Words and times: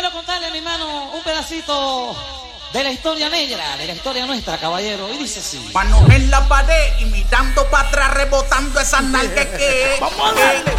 Quiero 0.00 0.12
contarle, 0.12 0.52
mi 0.52 0.58
hermano, 0.58 1.10
un 1.12 1.22
pedacito 1.24 2.14
de 2.72 2.84
la 2.84 2.92
historia 2.92 3.28
negra, 3.28 3.76
de 3.78 3.84
la 3.84 3.94
historia 3.94 4.26
nuestra, 4.26 4.56
caballero. 4.56 5.12
Y 5.12 5.18
dice 5.18 5.40
así. 5.40 5.58
Manos 5.74 6.08
en 6.10 6.30
la 6.30 6.46
pared 6.46 6.98
y 7.00 7.06
mirando 7.06 7.68
para 7.68 7.88
atrás, 7.88 8.14
rebotando 8.14 8.78
esa 8.78 9.00
nalga 9.00 9.44
que... 9.44 9.96
¡Vamos 10.00 10.20
a 10.20 10.34
darle! 10.34 10.72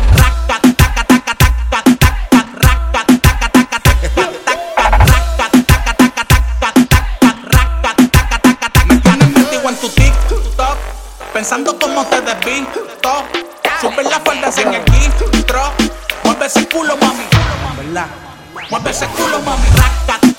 pensando 11.33 11.77
cómo 11.77 12.05
te 12.05 12.21
desvisto. 12.21 13.25
Sube 13.81 14.03
la 14.03 14.21
falda 14.21 14.49
sin 14.49 14.73
el 14.73 14.85
distro, 14.85 15.73
mueve 16.23 16.45
ese 16.45 16.65
culo, 16.69 16.95
mami. 16.95 17.23
¿Verdad? 17.75 18.28
Mueve 18.69 18.91
ese 18.91 19.07
culo, 19.07 19.39
mami, 19.41 19.67
rack, 19.77 20.38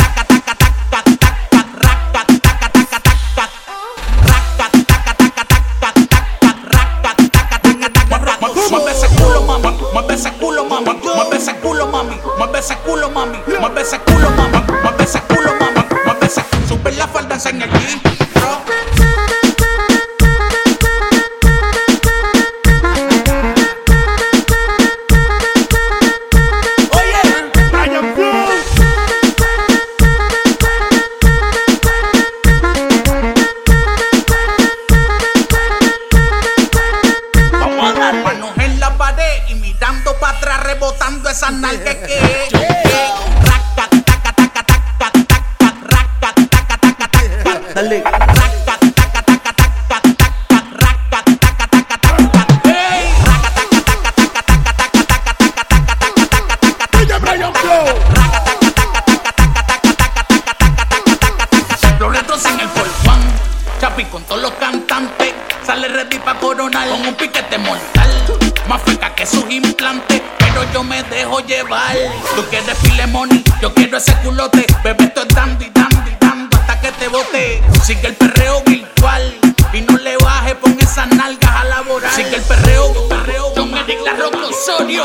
Más 68.71 68.83
que 69.17 69.27
sus 69.27 69.51
implantes, 69.51 70.23
pero 70.39 70.63
yo 70.73 70.85
me 70.85 71.03
dejo 71.03 71.41
llevar. 71.41 71.93
Tú 72.37 72.45
quieres 72.51 72.79
filemoni, 72.79 73.43
yo 73.61 73.75
quiero 73.75 73.97
ese 73.97 74.15
culote. 74.23 74.65
Bebé, 74.85 75.07
esto 75.07 75.23
es 75.23 75.35
dandy, 75.35 75.69
dandy, 75.75 76.13
dando 76.21 76.57
hasta 76.57 76.81
que 76.81 76.93
te 76.93 77.09
bote. 77.09 77.61
Sigue 77.83 78.07
el 78.07 78.15
perreo 78.15 78.63
virtual 78.65 79.35
y 79.73 79.81
no 79.81 79.99
le 79.99 80.17
baje, 80.19 80.55
pon 80.55 80.77
esas 80.81 81.09
nalgas 81.09 81.51
a 81.51 81.65
laborar. 81.65 82.13
Sigue 82.13 82.37
el 82.37 82.43
perreo, 82.43 83.09
perreo, 83.09 83.53
yo 83.57 83.67
me 83.67 83.83
declaro 83.83 84.31
con 84.31 84.45
Osorio. 84.45 85.03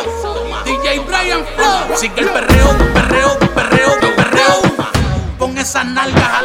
DJ 0.64 1.00
Brian 1.00 1.44
Flow. 1.56 1.98
Sigue 1.98 2.22
el 2.22 2.30
perreo, 2.30 2.78
perreo, 2.94 3.40
perreo, 3.56 4.00
perreo. 4.16 4.62
Pon 5.40 5.58
esas 5.58 5.88
nalgas 5.88 6.24
a 6.24 6.44
laborar. 6.44 6.45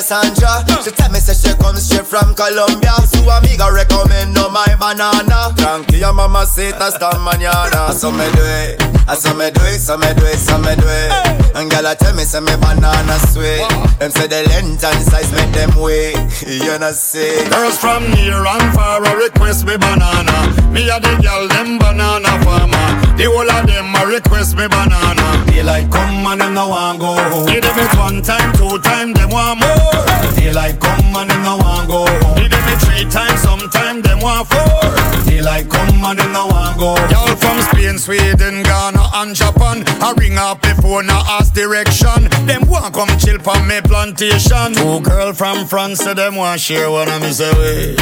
Cassandra. 0.00 0.64
She 0.82 0.90
tell 0.92 1.12
me 1.12 1.20
say 1.20 1.36
she 1.36 1.54
come 1.60 1.76
straight 1.76 2.06
from 2.06 2.34
Colombia. 2.34 2.96
So 3.04 3.20
amiga 3.28 3.68
recommend 3.68 4.32
no 4.32 4.48
my 4.48 4.64
banana. 4.80 5.52
Tranquila 5.60 6.12
mamacita 6.12 6.88
esta 6.88 7.10
mañana. 7.20 7.92
So 7.92 8.10
me 8.10 8.24
do 8.32 8.40
it, 8.40 8.80
so 9.14 9.34
me 9.34 9.50
do 9.50 9.60
it, 9.68 9.78
so 9.78 9.98
me 9.98 10.08
do 10.16 10.24
it, 10.24 10.38
so 10.38 10.56
me 10.56 10.74
do 10.76 10.88
it. 10.88 11.52
And 11.54 11.70
girl 11.70 11.86
I 11.86 11.94
tell 11.94 12.14
me 12.16 12.24
say 12.24 12.40
me 12.40 12.56
banana 12.56 13.18
sweet. 13.28 13.60
Them 14.00 14.10
say 14.10 14.26
the 14.26 14.48
length 14.48 14.84
and 14.84 15.04
size 15.04 15.30
make 15.32 15.52
them 15.52 15.76
wait. 15.76 16.16
You 16.48 16.78
know 16.78 16.92
see. 16.92 17.44
Girls 17.50 17.76
from 17.76 18.08
near 18.10 18.40
and 18.40 18.72
far 18.74 19.04
a 19.04 19.16
request 19.16 19.66
me 19.66 19.76
banana. 19.76 20.48
Me 20.72 20.88
a 20.88 20.98
the 20.98 21.12
girl 21.20 21.46
them 21.48 21.76
banana 21.78 22.32
farmer. 22.40 23.09
The 23.20 23.26
whole 23.28 23.50
of 23.50 23.66
them 23.66 23.94
a 23.94 24.06
request 24.06 24.56
me 24.56 24.66
banana. 24.66 25.44
Daylight 25.44 25.92
come 25.92 26.24
and 26.24 26.40
them 26.40 26.54
no 26.54 26.68
want 26.68 27.00
go 27.00 27.12
home. 27.12 27.44
Give 27.44 27.60
them 27.60 27.78
it 27.78 27.92
one 27.98 28.22
time, 28.22 28.50
two 28.56 28.78
time, 28.80 29.12
them 29.12 29.28
want 29.28 29.60
more. 29.60 30.32
Daylight 30.40 30.80
come 30.80 31.14
and 31.14 31.28
them 31.28 31.42
no 31.42 31.58
want 31.58 31.86
go 31.86 32.06
home. 32.06 32.36
Give 32.40 32.48
them 32.48 32.64
it 32.64 32.89
three 33.00 33.10
times, 33.10 33.40
sometime 33.40 34.02
them 34.02 34.20
want 34.20 34.48
four. 34.48 35.24
Daylight 35.24 35.68
come 35.68 36.04
and 36.04 36.18
them 36.18 36.32
no 36.32 36.46
want 36.46 36.78
go. 36.78 36.96
Y'all 37.08 37.36
from 37.36 37.60
Spain, 37.62 37.98
Sweden, 37.98 38.62
Ghana 38.62 39.00
and 39.14 39.34
Japan 39.34 39.84
I 40.02 40.12
ring 40.16 40.38
up 40.38 40.62
before 40.62 41.02
now 41.02 41.22
ask 41.38 41.52
direction 41.52 42.28
Them 42.46 42.66
want 42.68 42.94
come 42.94 43.08
chill 43.18 43.38
from 43.38 43.68
me 43.68 43.80
plantation 43.82 44.72
Two 44.74 45.00
girl 45.00 45.32
from 45.32 45.66
France 45.66 45.98
say 45.98 46.14
them 46.14 46.36
want 46.36 46.60
share 46.60 46.90
one 46.90 47.08
of 47.08 47.20
me 47.20 47.30
say 47.32 47.50
we 47.60 47.96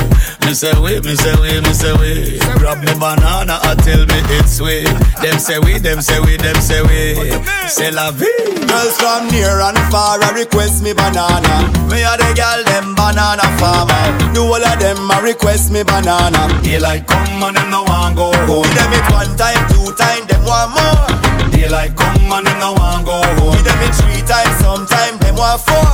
Me 0.47 0.55
say 0.55 0.73
we, 0.79 1.01
me 1.01 1.15
say 1.17 1.35
we, 1.41 1.61
me 1.61 1.73
say 1.73 1.93
we 1.99 2.39
Grab 2.59 2.79
me 2.79 2.93
banana 2.99 3.59
I 3.63 3.75
tell 3.83 4.07
me 4.07 4.21
it's 4.39 4.57
sweet 4.59 4.87
Them 5.21 5.39
say 5.39 5.59
we, 5.59 5.79
them 5.79 6.01
say 6.01 6.21
we, 6.21 6.37
them 6.37 6.57
say 6.61 6.83
we 6.83 7.69
Say 7.69 7.91
la 7.91 8.11
vie 8.13 8.59
Girls 8.69 8.97
from 9.01 9.29
near 9.29 9.61
and 9.61 9.79
far 9.91 10.21
I 10.23 10.31
request 10.37 10.83
me 10.85 10.93
banana. 10.93 11.73
Me 11.89 12.05
a 12.05 12.13
the 12.21 12.29
girl 12.37 12.61
them 12.69 12.95
banana 12.95 13.49
farmer. 13.57 13.97
The 14.37 14.45
whole 14.45 14.61
of 14.61 14.77
them 14.79 14.88
a 14.97 15.23
request 15.23 15.71
me 15.71 15.83
banana. 15.83 16.49
Daylight 16.63 17.07
come 17.07 17.43
and 17.43 17.57
them 17.57 17.71
no 17.71 17.83
want 17.85 18.17
go 18.17 18.33
home 18.47 18.63
Give 18.65 18.75
them 18.75 18.93
it 18.93 19.05
one 19.13 19.37
time, 19.37 19.61
two 19.69 19.93
time, 19.95 20.25
them 20.27 20.45
want 20.45 20.73
more. 20.73 21.51
Daylight 21.53 21.95
come 21.97 22.33
and 22.33 22.47
them 22.47 22.59
no 22.59 22.73
want 22.73 23.05
go 23.05 23.21
home 23.37 23.53
Give 23.53 23.65
them 23.65 23.81
it 23.85 23.95
three 24.01 24.23
times, 24.25 24.57
sometime 24.65 25.19
them 25.19 25.37
want 25.37 25.61
four. 25.61 25.93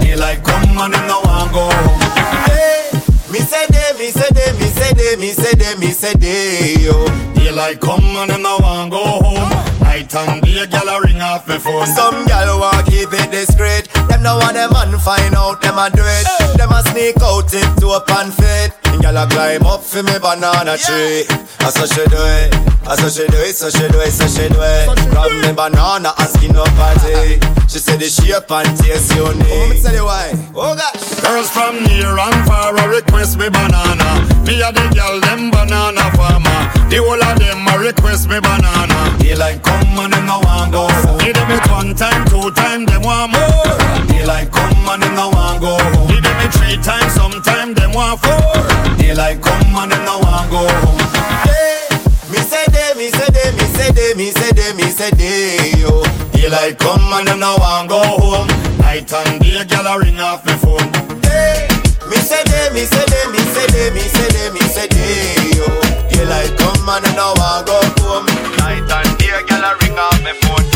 Daylight 0.00 0.44
come 0.44 0.78
and 0.78 0.94
them 0.94 1.06
no 1.08 1.20
want 1.24 1.50
go 1.52 1.66
home 1.66 2.00
Hey, 2.46 2.90
me 3.32 3.40
say 3.40 3.66
they, 3.66 3.98
me 3.98 4.10
say 4.14 4.28
they, 4.30 4.52
me 4.58 4.66
say 4.70 4.92
they, 4.94 5.16
me 5.16 5.30
say 5.32 5.54
they, 5.54 5.74
me 5.78 5.90
say 5.90 6.12
they, 6.14 6.84
yo. 6.84 7.06
Daylight 7.34 7.80
come 7.80 8.04
and 8.22 8.30
them 8.30 8.42
no 8.42 8.58
want 8.58 8.90
go 8.92 9.02
home 9.02 9.50
Night 9.82 10.14
and 10.14 10.42
day, 10.42 10.66
gyal 10.66 10.86
a 10.86 11.00
ring 11.02 11.20
off 11.20 11.48
me 11.48 11.58
phone 11.58 11.86
Some 11.86 12.26
gal 12.26 12.60
want 12.60 12.86
keep 12.86 13.08
it 13.12 13.30
discreet. 13.30 13.85
Them 14.08 14.22
no 14.22 14.38
want 14.38 14.54
them 14.54 14.72
man 14.72 14.98
find 14.98 15.34
out 15.34 15.60
them 15.60 15.78
a 15.78 15.90
do 15.90 16.02
it. 16.02 16.26
Them 16.56 16.72
a 16.72 16.82
sneak 16.90 17.20
out 17.22 17.48
tip 17.48 17.68
to 17.80 17.90
up 17.90 18.10
and 18.10 18.32
fit. 18.32 18.72
And 18.86 19.02
gal 19.02 19.16
a 19.16 19.26
climb 19.28 19.66
up 19.66 19.82
for 19.82 20.02
me 20.02 20.18
banana 20.18 20.76
tree. 20.76 21.26
I 21.60 21.70
so 21.70 21.86
she 21.86 22.04
do 22.08 22.18
it. 22.18 22.54
I 22.86 22.94
so 22.96 23.08
she 23.08 23.26
do 23.26 23.38
it. 23.38 23.54
So 23.54 23.70
she 23.70 23.86
do 23.88 24.00
it. 24.00 24.12
So 24.12 24.26
she 24.26 24.48
do 24.48 24.60
it. 24.60 24.86
Grab 25.10 25.32
me 25.42 25.52
banana 25.52 26.12
and 26.18 26.30
skin 26.30 26.56
up 26.56 26.68
party. 26.78 27.40
She 27.68 27.78
said 27.82 27.98
the 27.98 28.08
shape 28.08 28.50
and 28.50 28.70
taste 28.78 29.10
unique. 29.14 29.42
Oh, 29.50 29.68
me 29.68 29.82
tell 29.82 29.94
you 29.94 30.04
why. 30.04 30.30
Oh 30.54 30.74
gosh. 30.78 31.20
Girls 31.20 31.50
from 31.50 31.82
near 31.84 32.14
and 32.14 32.40
far 32.46 32.72
a 32.76 32.88
request 32.88 33.38
me 33.38 33.50
banana. 33.50 34.22
Me 34.46 34.62
a 34.62 34.70
the 34.70 34.86
girl 34.94 35.18
them 35.20 35.50
banana 35.50 36.06
farmer. 36.14 36.58
The 36.88 37.02
whole 37.02 37.18
of 37.18 37.38
them 37.38 37.66
a 37.66 37.74
request 37.82 38.28
me 38.30 38.38
banana. 38.38 39.18
Daylight 39.18 39.62
come 39.62 39.98
and 39.98 40.12
them 40.12 40.26
no 40.26 40.38
want 40.46 40.72
go. 40.72 40.86
Give 41.18 41.34
them 41.34 41.50
it 41.50 41.66
one 41.68 41.94
time, 41.94 42.24
two 42.30 42.50
time, 42.52 42.86
them 42.86 43.02
want 43.02 43.32
more. 43.32 43.95
Daylight 44.08 44.50
come 44.52 44.88
and 44.88 45.02
them 45.02 45.14
no 45.14 45.28
want 45.30 45.60
go 45.60 45.76
home. 45.78 46.08
Give 46.08 46.24
it 46.24 46.52
three 46.52 46.76
times, 46.82 47.12
sometime 47.14 47.74
them 47.74 47.92
want 47.92 48.20
four. 48.20 48.52
Daylight 48.98 49.40
come 49.42 49.74
and 49.76 49.90
them 49.92 50.04
no 50.04 50.18
want 50.20 50.50
go 50.50 50.62
home. 50.66 51.00
Hey, 51.46 51.88
me 52.30 52.38
say 52.38 52.64
they, 52.74 52.94
me 52.98 53.10
say 53.10 53.28
they, 53.32 53.50
me 53.56 53.64
say 53.76 53.90
they, 53.92 54.14
me 54.14 54.30
say 54.30 54.50
they, 54.52 54.72
me 54.74 54.86
say 54.90 55.10
they, 55.10 55.72
yo. 55.80 56.02
Daylight 56.32 56.78
come 56.78 57.02
and 57.12 57.26
them 57.28 57.40
no 57.40 57.56
want 57.58 57.88
go 57.88 58.00
home. 58.02 58.48
Night 58.78 59.12
and 59.12 59.40
day, 59.40 59.62
gyal 59.66 59.86
a 59.86 59.98
ring 59.98 60.20
off 60.20 60.44
me 60.46 60.52
phone. 60.62 60.88
Hey, 61.24 61.66
me 62.10 62.16
say 62.16 62.42
they, 62.44 62.70
me 62.74 62.84
say 62.84 63.04
they, 63.06 63.24
me 63.32 63.38
say 63.54 63.66
they, 63.74 63.90
me 63.94 64.00
say 64.00 64.28
they, 64.34 64.50
me 64.54 64.60
say 64.74 64.86
they, 64.88 65.56
yo. 65.58 65.66
Daylight 66.10 66.56
come 66.58 66.88
and 66.88 67.04
them 67.04 67.14
no 67.16 67.32
want 67.36 67.66
go 67.66 67.78
home. 68.02 68.26
Night 68.58 68.86
and 68.86 69.18
day, 69.18 69.34
girl 69.48 69.64
a 69.64 69.70
ring 69.82 69.98
off 69.98 70.18
me 70.22 70.32
phone. 70.42 70.66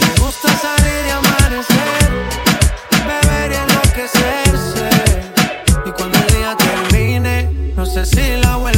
Me 0.00 0.08
gusta 0.20 0.48
salir 0.62 1.06
y 1.06 1.10
amanecer, 1.10 1.97
enloquecerse. 4.14 4.88
Y 5.86 5.90
cuando 5.92 6.18
el 6.18 6.26
día 6.34 6.56
termine, 6.56 7.72
no 7.76 7.86
sé 7.86 8.04
si 8.06 8.40
la 8.40 8.56
vuelvo 8.56 8.77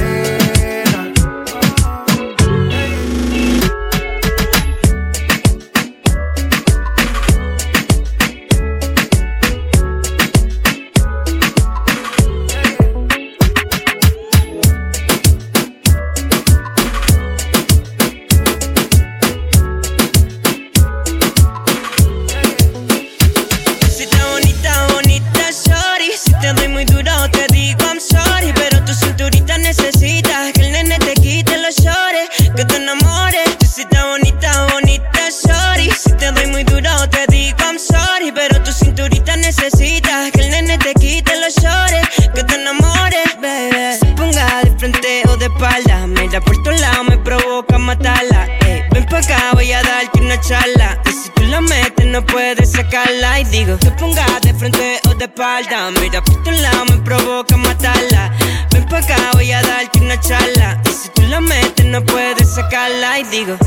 Mira 55.99 56.23
por 56.23 56.43
tu 56.43 56.51
lado, 56.51 56.85
me 56.85 56.97
provoca 56.97 57.57
matarla. 57.57 58.31
Ven 58.71 58.85
pa' 58.85 58.99
acá, 58.99 59.17
voy 59.33 59.51
a 59.51 59.61
darte 59.61 59.99
una 59.99 60.19
charla. 60.19 60.79
Y 60.85 60.93
si 60.93 61.09
tú 61.09 61.21
la 61.23 61.41
metes, 61.41 61.85
no 61.85 62.03
puedes 62.05 62.53
sacarla. 62.53 63.19
Y 63.19 63.23
digo, 63.25 63.57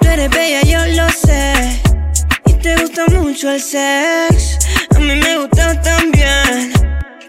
tú 0.00 0.08
eres 0.08 0.30
bella, 0.30 0.62
yo 0.62 0.86
lo 0.94 1.08
sé. 1.10 1.80
Y 2.46 2.52
te 2.54 2.76
gusta 2.76 3.06
mucho 3.06 3.50
el 3.50 3.60
sex. 3.60 4.58
A 4.94 4.98
mí 4.98 5.14
me 5.14 5.38
gusta 5.38 5.80
también. 5.82 6.72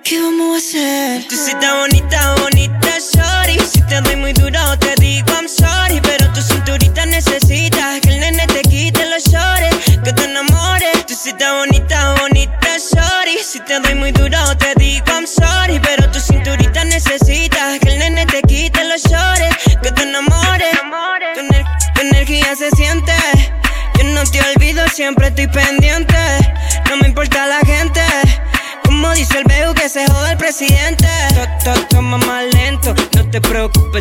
¿Qué 0.03 0.21
vamos 0.21 0.55
a 0.55 0.57
hacer? 0.57 1.27
Tú 1.27 1.35
sí 1.35 1.51
estás 1.51 1.73
bonita, 1.77 2.35
bonita, 2.41 2.99
sorry. 2.99 3.59
Si 3.59 3.81
te 3.83 4.01
doy 4.01 4.15
muy 4.15 4.33
duro, 4.33 4.59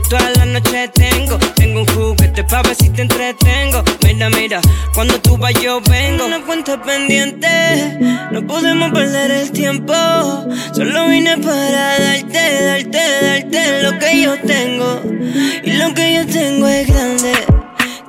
preocupes, 0.00 0.09
toda 0.09 0.30
la 0.30 0.45
noche 0.47 0.88
tengo. 0.88 1.38
Tengo 1.54 1.80
un 1.80 1.87
juguete 1.87 2.45
pa' 2.45 2.62
ver 2.62 2.75
si 2.75 2.90
te 2.90 3.02
entretengo. 3.02 3.83
Mira, 4.02 4.30
mira, 4.30 4.61
cuando 4.95 5.21
tú 5.21 5.37
vas 5.37 5.52
yo 5.61 5.80
vengo. 5.80 6.26
Una 6.26 6.40
cuenta 6.40 6.80
pendiente, 6.83 7.99
no 8.30 8.47
podemos 8.47 8.90
perder 8.92 9.30
el 9.30 9.50
tiempo. 9.50 9.95
Solo 10.75 11.09
vine 11.09 11.37
para 11.38 11.99
darte, 11.99 12.64
darte, 12.64 13.02
darte 13.23 13.83
lo 13.83 13.99
que 13.99 14.23
yo 14.23 14.38
tengo. 14.40 15.02
Y 15.64 15.73
lo 15.73 15.95
que 15.95 16.14
yo 16.14 16.26
tengo 16.26 16.66
es 16.69 16.87
grande. 16.87 17.33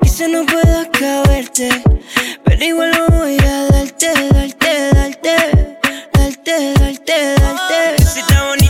Quizá 0.02 0.28
no 0.28 0.44
pueda 0.44 0.88
caberte, 0.90 1.70
pero 2.44 2.64
igual 2.64 2.90
lo 2.90 3.18
voy 3.18 3.36
a 3.38 3.66
darte, 3.68 4.12
darte, 4.30 4.90
darte, 4.94 5.36
darte, 6.12 6.74
darte, 6.74 7.34
darte. 7.40 8.61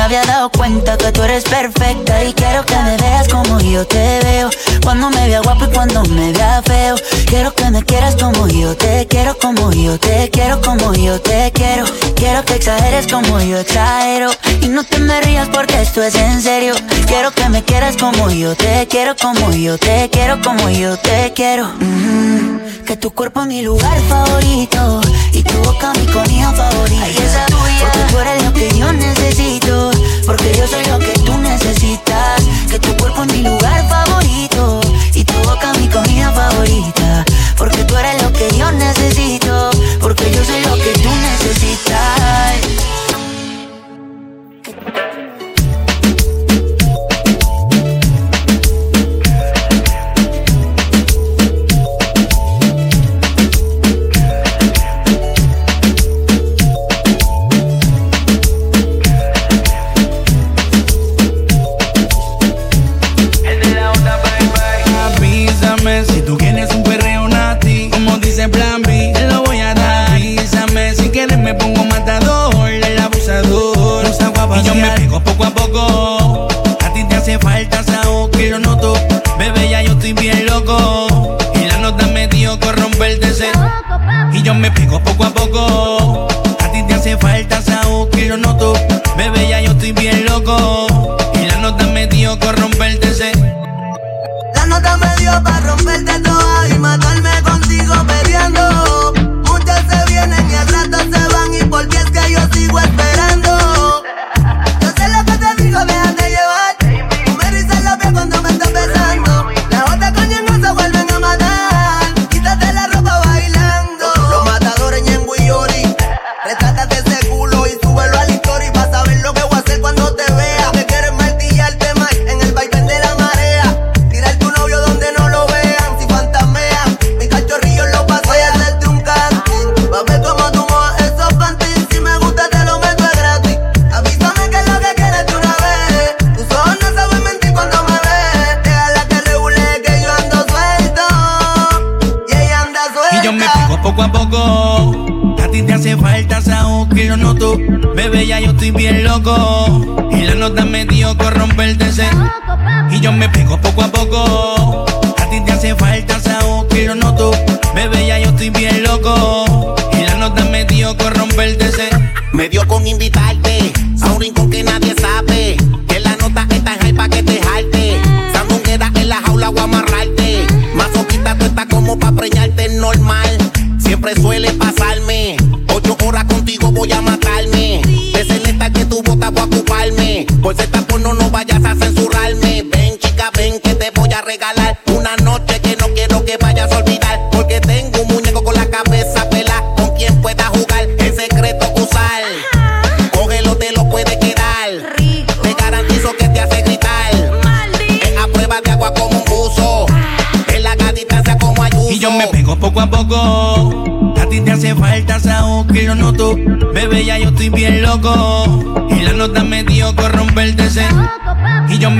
Me 0.00 0.04
había 0.04 0.24
dado 0.24 0.48
cuenta 0.48 0.96
que 0.96 1.12
tú 1.12 1.22
eres 1.22 1.44
perfecta. 1.44 2.24
Y 2.24 2.32
quiero 2.32 2.64
que 2.64 2.76
me 2.76 2.96
veas 2.96 3.28
como 3.28 3.60
yo 3.60 3.86
te 3.86 4.20
veo. 4.22 4.48
Cuando 4.82 5.10
me 5.10 5.28
vea 5.28 5.40
guapo 5.40 5.64
y 5.64 5.68
cuando 5.68 6.02
me 6.04 6.32
vea 6.32 6.62
feo. 6.64 6.96
Quiero 7.26 7.54
que 7.54 7.70
me 7.70 7.82
quieras 7.82 8.16
como 8.16 8.48
yo 8.48 8.76
te 8.76 9.06
quiero, 9.06 9.36
como 9.38 9.72
yo 9.72 9.98
te 9.98 10.30
quiero, 10.30 10.60
como 10.60 10.92
yo 10.94 11.20
te 11.20 11.52
quiero. 11.52 11.84
Quiero 12.16 12.44
que 12.44 12.54
exageres 12.54 13.06
como 13.06 13.40
yo 13.40 13.58
exagero. 13.58 14.30
Y 14.62 14.68
no 14.68 14.82
te 14.84 14.98
me 14.98 15.20
rías 15.20 15.48
porque 15.48 15.80
esto 15.80 16.02
es 16.02 16.14
en 16.14 16.40
serio. 16.42 16.74
Quiero 17.06 17.30
que 17.32 17.48
me 17.48 17.62
quieras 17.62 17.96
como 17.96 18.30
yo 18.30 18.54
te 18.56 18.86
quiero, 18.88 19.14
como 19.16 19.52
yo 19.52 19.78
te 19.78 20.08
quiero, 20.10 20.40
como 20.42 20.68
yo 20.70 20.96
te 20.98 21.32
quiero. 21.34 21.68
Mm, 21.78 22.84
que 22.84 22.96
tu 22.96 23.10
cuerpo 23.10 23.42
es 23.42 23.46
mi 23.46 23.62
lugar 23.62 23.98
favorito 24.08 25.00
y 25.32 25.42
tu 25.42 25.56
boca 25.58 25.92
mi 25.94 26.06
comida 26.06 26.52
favorita. 26.52 27.06
Porque 27.80 28.12
tú 28.12 28.18
eres 28.18 28.44
lo 28.44 28.52
que 28.52 28.78
yo 28.78 28.92
necesito, 28.92 29.90
porque 30.26 30.52
yo 30.56 30.66
soy 30.66 30.84
lo 30.86 30.98
que 30.98 31.12
tú 31.24 31.36
necesitas. 31.38 32.42
Que 32.70 32.78
tu 32.78 32.96
cuerpo 32.98 33.24
es 33.24 33.32
mi 33.32 33.42
lugar 33.42 33.88
favorito 33.88 34.80
y 35.12 35.24
tu 35.24 35.34
boca 35.42 35.72
mi 35.72 35.88
comida 35.88 36.30
favorita. 36.30 37.24
Porque 37.58 37.82
tú 37.82 37.96
eres 37.96 38.22
lo 38.22 38.32
que 38.32 38.48
yo 38.56 38.70
necesito, 38.70 39.70
porque 40.00 40.30
yo 40.30 40.44
soy 40.44 40.60
lo 40.62 40.76
que 40.76 40.92
tú 40.92 41.10
necesitas. 41.10 42.89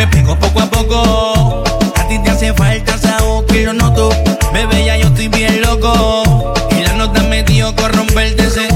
me 0.00 0.06
pego 0.06 0.34
poco 0.36 0.60
a 0.60 0.66
poco. 0.66 1.62
A 2.00 2.08
ti 2.08 2.18
te 2.22 2.30
hace 2.30 2.54
falta 2.54 2.96
sabor 2.96 3.44
que 3.44 3.66
lo 3.66 3.74
noto. 3.74 4.08
Bebé, 4.52 4.86
ya 4.86 4.96
yo 4.96 5.08
estoy 5.08 5.28
bien 5.28 5.60
loco. 5.60 6.54
Y 6.70 6.82
la 6.82 6.94
nota 6.94 7.22
me 7.24 7.42
dio 7.42 7.74
corromperte 7.76 8.44
ese. 8.44 8.66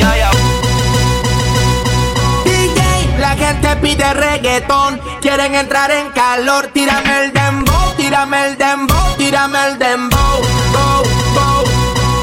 Ya, 0.00 0.16
ya. 0.16 0.30
DJ, 2.44 3.18
la 3.18 3.36
gente 3.36 3.76
pide 3.82 4.14
reggaetón. 4.14 4.98
Quieren 5.20 5.54
entrar 5.54 5.90
en 5.90 6.08
calor. 6.10 6.68
Tírame 6.72 7.24
el 7.24 7.32
dembow, 7.34 7.94
tírame 7.98 8.46
el 8.46 8.56
dembow, 8.56 9.16
tírame 9.18 9.58
el 9.66 9.78
dembow. 9.78 10.40
Bow, 10.72 11.02
bow. 11.34 11.64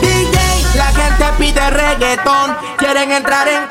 DJ, 0.02 0.38
la 0.76 0.88
gente 0.88 1.26
pide 1.38 1.70
reggaetón. 1.70 2.58
Quieren 2.78 3.12
entrar 3.12 3.48
en 3.48 3.67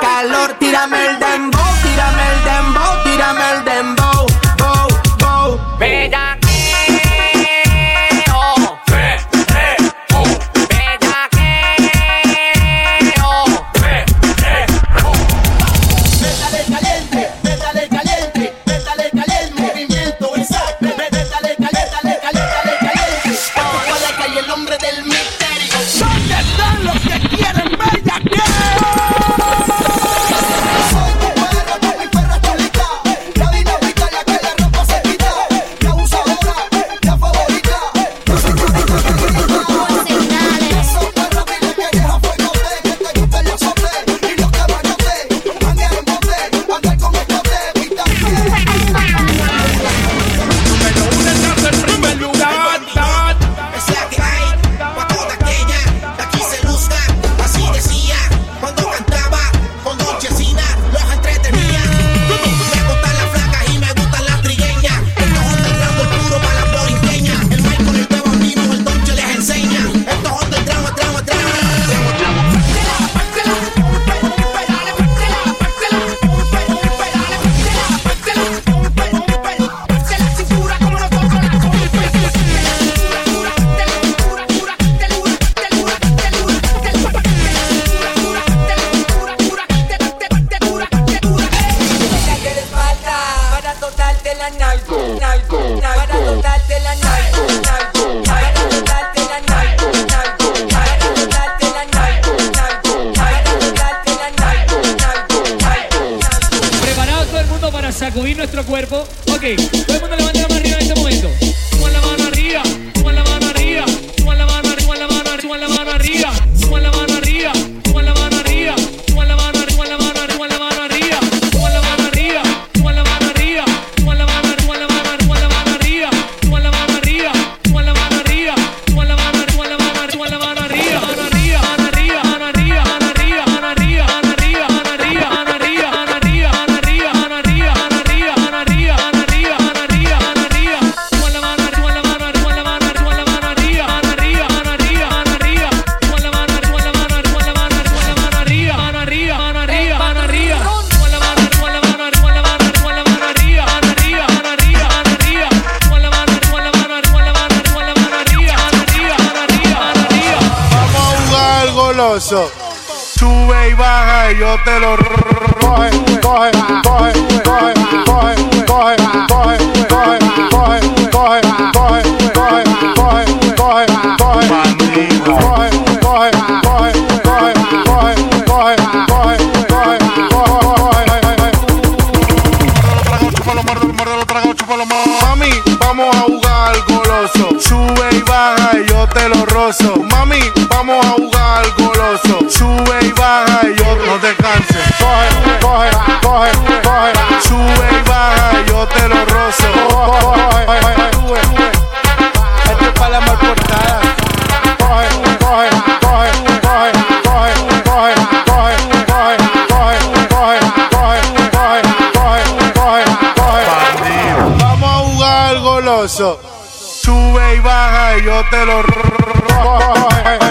Sube 217.07 217.55
y 217.55 217.61
baja 217.61 218.19
y 218.19 218.25
yo 218.25 218.45
te 218.51 218.66
lo 218.66 218.83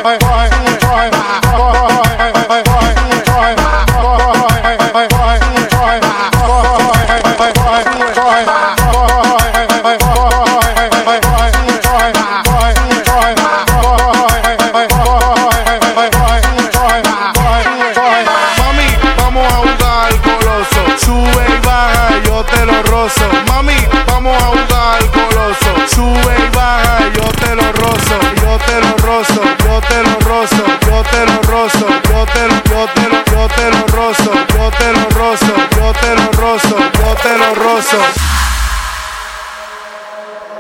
Mami, 0.03 1.24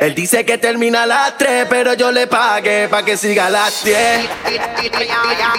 Él 0.00 0.14
dice 0.14 0.46
que 0.46 0.56
termina 0.56 1.02
a 1.02 1.06
las 1.06 1.36
3, 1.36 1.66
pero 1.68 1.92
yo 1.92 2.10
le 2.10 2.26
pagué 2.26 2.88
pa' 2.88 3.04
que 3.04 3.18
siga 3.18 3.48
a 3.48 3.50
las 3.50 3.84
10. 3.84 4.30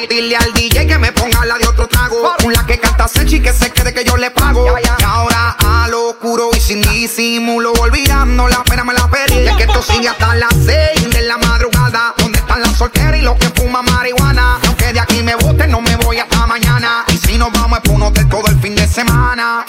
Dile 0.09 0.35
al 0.35 0.51
DJ 0.53 0.87
que 0.87 0.97
me 0.97 1.11
ponga 1.11 1.45
la 1.45 1.59
de 1.59 1.67
otro 1.67 1.87
trago. 1.87 2.33
Una 2.43 2.65
que 2.65 2.79
canta 2.79 3.07
Sechi 3.07 3.39
que 3.39 3.53
se 3.53 3.69
quede 3.69 3.93
que 3.93 4.03
yo 4.03 4.17
le 4.17 4.31
pago. 4.31 4.65
Y 4.79 5.03
ahora 5.05 5.55
a 5.63 5.87
lo 5.89 6.09
oscuro 6.09 6.49
y 6.57 6.59
sin 6.59 6.81
disimulo, 6.81 7.71
olvidando 7.73 8.47
la 8.47 8.63
pena 8.63 8.83
me 8.83 8.95
la 8.95 9.07
perdí. 9.07 9.47
Es 9.47 9.55
que 9.57 9.63
esto 9.63 9.83
sigue 9.83 10.09
hasta 10.09 10.33
las 10.33 10.55
6 10.65 11.11
de 11.11 11.21
la 11.21 11.37
madrugada. 11.37 12.15
¿Dónde 12.17 12.39
están 12.39 12.61
las 12.63 12.75
solteras 12.75 13.19
y 13.19 13.21
los 13.21 13.37
que 13.37 13.47
fuman 13.49 13.85
marihuana? 13.85 14.59
Y 14.63 14.65
aunque 14.65 14.91
de 14.91 14.99
aquí 15.01 15.21
me 15.21 15.35
boten, 15.35 15.69
no 15.69 15.81
me 15.81 15.95
voy 15.97 16.17
hasta 16.17 16.47
mañana. 16.47 17.05
Y 17.09 17.17
si 17.17 17.37
nos 17.37 17.51
vamos 17.51 17.77
es 17.77 17.83
por 17.83 17.93
un 17.93 18.01
hotel 18.01 18.27
todo 18.27 18.47
el 18.47 18.59
fin 18.59 18.73
de 18.73 18.87
semana. 18.87 19.67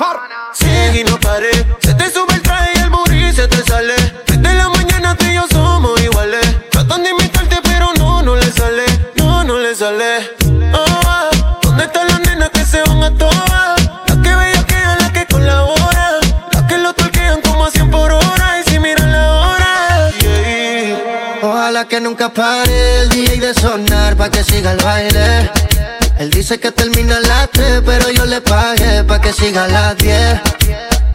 Sigue 0.55 1.01
y 1.01 1.05
no 1.05 1.21
pare. 1.21 1.51
Se 1.83 1.93
te 1.93 2.11
sube 2.11 2.33
el 2.33 2.41
traje 2.41 2.82
se. 3.35 3.49
Desde 4.27 4.55
la 4.55 4.69
mañana 4.69 5.17
tú 5.17 5.25
y 5.25 5.35
yo 5.35 5.45
somos 5.51 6.01
iguales. 6.03 6.45
Tratan 6.71 7.03
de 7.03 7.11
imitarte, 7.11 7.57
pero 7.63 7.91
no, 7.99 8.23
no 8.23 8.37
le 8.37 8.53
sale. 8.53 8.85
No, 9.17 9.43
no 9.43 9.59
le 9.59 9.75
sale. 9.75 10.31
Ah, 10.75 11.31
¿Dónde 11.63 11.85
están 11.85 12.09
las 12.09 12.21
nenas 12.21 12.51
que 12.51 12.65
se 12.65 12.83
van 12.83 13.03
a 13.03 13.11
todas? 13.17 13.81
Las 14.07 14.19
que 14.19 14.35
bellaquean, 14.35 14.99
las 14.99 15.11
que 15.13 15.27
colaboran. 15.27 16.21
Las 16.53 16.63
que 16.65 16.79
lo 16.79 16.93
torquean 16.93 17.41
como 17.41 17.65
a 17.65 17.71
100 17.71 17.91
por 17.91 18.13
hora. 18.13 18.61
Y 18.61 18.71
si 18.71 18.79
miran 18.79 19.11
la 19.11 19.33
hora. 19.33 20.11
Ojalá 21.43 21.89
que 21.89 22.01
nunca 22.01 22.29
pare 22.29 23.01
el 23.03 23.09
DJ 23.09 23.41
de 23.41 23.55
sonar 23.55 24.15
pa' 24.17 24.31
que 24.31 24.45
siga 24.45 24.73
el 24.73 24.79
baile. 24.79 25.51
Él 26.19 26.31
dice 26.31 26.61
que 26.61 26.71
termina 26.71 27.17
a 27.17 27.21
las 27.21 27.51
3, 27.51 27.83
pero 27.85 28.11
yo 28.11 28.27
le 28.27 28.41
pagué 28.43 29.05
pa' 29.05 29.21
que 29.21 29.33
siga 29.33 29.65
a 29.65 29.69
las 29.69 29.97
10. 29.97 30.92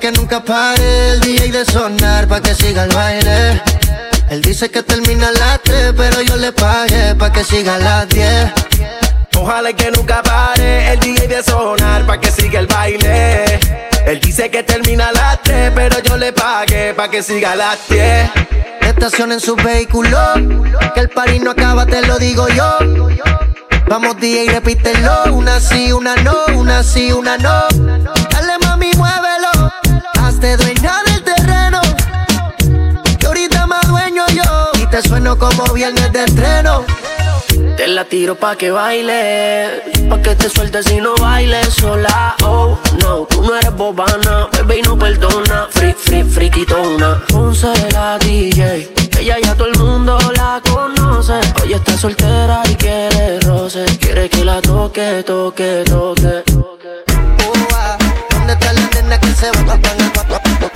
Que 0.00 0.12
nunca 0.12 0.40
pare 0.40 1.12
el 1.12 1.20
DJ 1.20 1.50
de 1.50 1.64
sonar 1.64 2.28
pa' 2.28 2.40
que 2.40 2.54
siga 2.54 2.84
el 2.84 2.94
baile. 2.94 3.60
Él 4.30 4.42
dice 4.42 4.70
que 4.70 4.82
termina 4.82 5.28
a 5.28 5.32
las 5.32 5.62
3, 5.62 5.94
pero 5.96 6.20
yo 6.20 6.36
le 6.36 6.52
pagué 6.52 7.14
pa' 7.16 7.32
que 7.32 7.42
siga 7.42 7.74
a 7.76 7.78
las 7.78 8.08
10. 8.08 8.52
Ojalá 9.36 9.72
que 9.72 9.90
nunca 9.90 10.22
pare 10.22 10.92
el 10.92 11.00
DJ 11.00 11.26
de 11.26 11.42
sonar 11.42 12.06
pa' 12.06 12.20
que 12.20 12.30
siga 12.30 12.60
el 12.60 12.66
baile. 12.66 13.58
Él 14.06 14.20
dice 14.20 14.50
que 14.50 14.62
termina 14.62 15.08
a 15.08 15.12
las 15.12 15.42
3, 15.42 15.72
pero 15.74 15.98
yo 16.00 16.16
le 16.16 16.32
pagué 16.32 16.94
pa' 16.94 17.08
que 17.08 17.22
siga 17.22 17.52
a 17.52 17.56
las 17.56 17.78
10. 17.88 18.30
Estacionen 18.82 19.40
su 19.40 19.56
vehículo, 19.56 20.18
que 20.94 21.00
el 21.00 21.08
party 21.08 21.40
no 21.40 21.52
acaba, 21.52 21.86
te 21.86 22.02
lo 22.02 22.18
digo 22.18 22.48
yo. 22.48 22.78
Vamos 23.88 24.16
DJ, 24.20 24.50
repítelo, 24.50 25.32
una 25.32 25.60
sí, 25.60 25.92
una 25.92 26.16
no, 26.16 26.34
una 26.54 26.82
sí, 26.82 27.12
una 27.12 27.38
no. 27.38 27.68
Dale 28.30 28.58
mami, 28.62 28.90
muévelo, 28.96 29.35
hazte 30.46 30.64
dueña 30.64 31.02
del 31.06 31.22
terreno. 31.22 31.80
Que 33.18 33.26
ahorita 33.26 33.66
más 33.66 33.86
dueño 33.88 34.24
yo, 34.28 34.70
y 34.80 34.86
te 34.86 35.02
sueno 35.02 35.38
como 35.38 35.64
viernes 35.72 36.12
de 36.12 36.24
estreno. 36.24 36.84
Te 37.76 37.88
la 37.88 38.04
tiro 38.04 38.34
pa' 38.34 38.56
que 38.56 38.70
baile, 38.70 39.82
pa' 40.08 40.20
que 40.22 40.34
te 40.34 40.48
sueltes 40.48 40.90
y 40.90 41.00
no 41.00 41.14
bailes 41.16 41.74
sola. 41.74 42.34
Oh, 42.42 42.78
no, 43.00 43.26
tú 43.26 43.42
no 43.42 43.56
eres 43.56 43.74
bobana, 43.74 44.48
bebé 44.52 44.78
y 44.78 44.82
no 44.82 44.98
perdona. 44.98 45.68
Free, 45.70 45.92
free, 45.92 46.24
friquitona. 46.24 47.22
Ponce 47.28 47.72
la 47.92 48.18
DJ, 48.18 48.92
ella 49.18 49.36
ya 49.42 49.54
todo 49.54 49.68
el 49.68 49.78
mundo 49.78 50.18
la 50.36 50.60
conoce. 50.70 51.40
Hoy 51.62 51.72
está 51.74 51.96
soltera 51.98 52.62
y 52.70 52.74
quiere 52.76 53.40
roce, 53.40 53.84
quiere 54.00 54.28
que 54.28 54.44
la 54.44 54.60
toque, 54.60 55.22
toque, 55.24 55.82
toque. 55.86 56.44
¿Dónde 58.30 58.52
está 58.52 58.72
la 58.72 58.85
nena 59.06 59.20
que 59.20 59.32
se 59.34 59.50
va? 59.62 60.75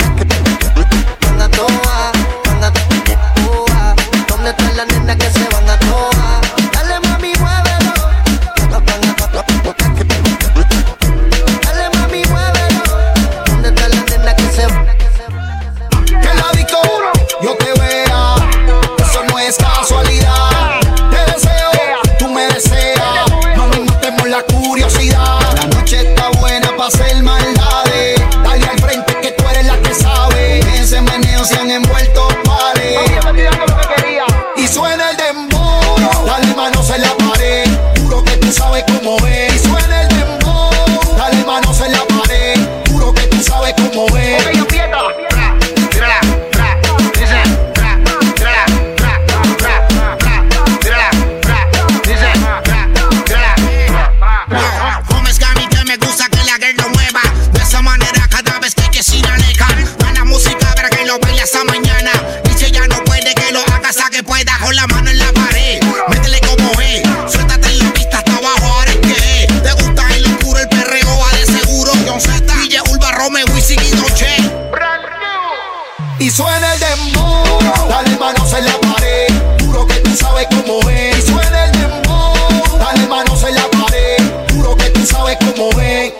Suena 76.33 76.75
el 76.75 76.81
dembow, 76.81 77.59
dale 77.88 78.16
manos 78.16 78.53
en 78.55 78.64
la 78.64 78.81
pared. 78.81 79.29
Juro 79.64 79.87
que 79.87 79.95
tú 79.97 80.16
sabes 80.16 80.47
cómo 80.51 80.88
es. 80.88 81.19
Y 81.19 81.23
suena 81.23 81.64
el 81.66 81.73
dembow, 81.73 82.79
dale 82.79 83.07
manos 83.09 83.43
en 83.43 83.55
la 83.57 83.69
pared. 83.69 84.16
Juro 84.55 84.77
que 84.77 84.90
tú 84.90 85.05
sabes 85.05 85.37
cómo 85.38 85.81
es. 85.81 86.12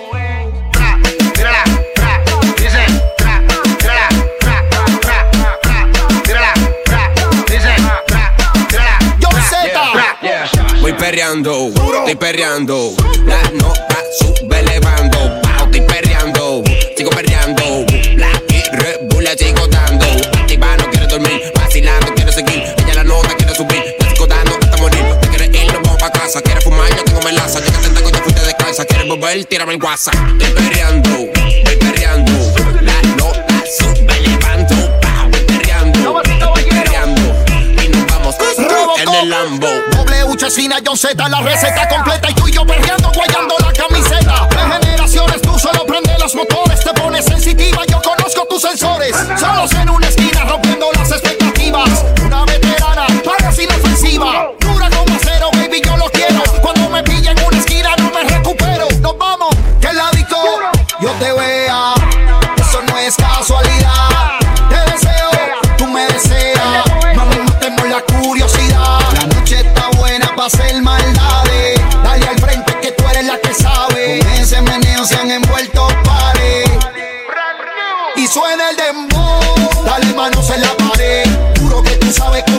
Voy 10.81 10.93
perreando, 10.95 11.69
estoy 11.69 12.15
perreando. 12.17 12.95
La 13.25 13.43
nota 13.53 13.97
sube, 14.19 14.63
levanta. 14.65 15.00
casa. 26.31 26.43
Quieres 26.43 26.63
fumar, 26.63 26.89
yo 26.97 27.05
tengo 27.05 27.21
melaza. 27.23 27.59
Llegaste 27.59 27.89
en 27.89 27.95
taco, 27.95 28.11
te 28.11 28.19
fuiste 28.19 28.41
de 28.43 28.55
casa. 28.55 28.85
Quieres 28.85 29.09
volver, 29.09 29.45
tírame 29.47 29.73
el 29.73 29.81
guasa. 29.81 30.13
Estoy 30.13 30.53
perreando, 30.53 31.11
estoy 31.11 31.77
perreando. 31.77 32.33
La 32.83 33.03
nota 33.17 33.65
sube, 33.79 34.21
levanto. 34.21 34.75
Estoy 34.75 35.45
perreando, 35.45 36.23
estoy 36.23 36.65
perreando. 36.65 37.23
Y 37.83 37.89
nos 37.89 38.07
vamos 38.07 38.37
en 38.99 39.15
el 39.15 39.31
Lambo. 39.31 39.67
W, 39.67 40.37
Chesina, 40.37 40.77
John 40.87 40.97
Z, 40.97 41.29
la 41.29 41.41
receta 41.41 41.89
completa. 41.89 42.31
Y 42.31 42.35
tú 42.35 42.47
y 42.47 42.53
yo 42.53 42.65
perreando, 42.65 43.11
guayando 43.13 43.57
la 43.59 43.73
camiseta. 43.73 44.49
Tres 44.49 44.63
generaciones, 44.63 45.43
tú 45.43 45.59
solo 45.59 45.85
prende 45.85 46.17
los 46.21 46.35
motores. 46.37 46.81
Te 46.85 46.93
pones 46.93 47.25
sensitiva, 47.25 47.85
yo 47.89 48.01
conozco 48.03 48.47
tus 48.49 48.63
sensores. 48.63 49.17
Solos 49.37 49.73
en 49.73 49.91
una 49.91 50.07
esquina, 50.07 50.45
rompiendo 50.45 50.93
las 50.93 51.11
expectativas. 51.11 52.05
Una 52.25 52.45
veterana, 52.45 53.07
paras 53.25 53.59
inofensiva. 53.59 54.60
te 61.21 61.33
vea. 61.33 61.95
Eso 62.57 62.81
no 62.89 62.99
es 62.99 63.15
casualidad. 63.15 64.39
Te 64.69 64.91
deseo, 64.91 65.31
tú 65.77 65.87
me 65.87 66.07
deseas. 66.07 66.85
Mami, 67.15 67.37
matemos 67.37 67.87
la 67.89 68.01
curiosidad. 68.01 69.01
La 69.13 69.27
noche 69.27 69.61
está 69.61 69.89
buena 69.99 70.27
para 70.35 70.47
hacer 70.47 70.83
maldades. 70.83 71.81
Dale 72.03 72.27
al 72.27 72.39
frente 72.41 72.75
que 72.81 72.93
tú 72.93 73.05
eres 73.09 73.27
la 73.27 73.39
que 73.39 73.53
sabe. 73.55 74.21
Con 74.21 74.33
ese 74.33 74.63
meneo 74.63 75.05
se 75.05 75.17
han 75.17 75.31
envuelto 75.31 75.89
pares. 76.05 76.71
Y 78.17 78.27
suena 78.27 78.71
el 78.71 78.77
dembow. 78.77 79.85
Dale 79.85 80.15
manos 80.15 80.51
en 80.51 80.63
la 80.63 80.75
pared. 80.77 81.29
Juro 81.61 81.83
que 81.83 81.97
tú 81.97 82.11
sabes 82.13 82.43
que 82.45 82.50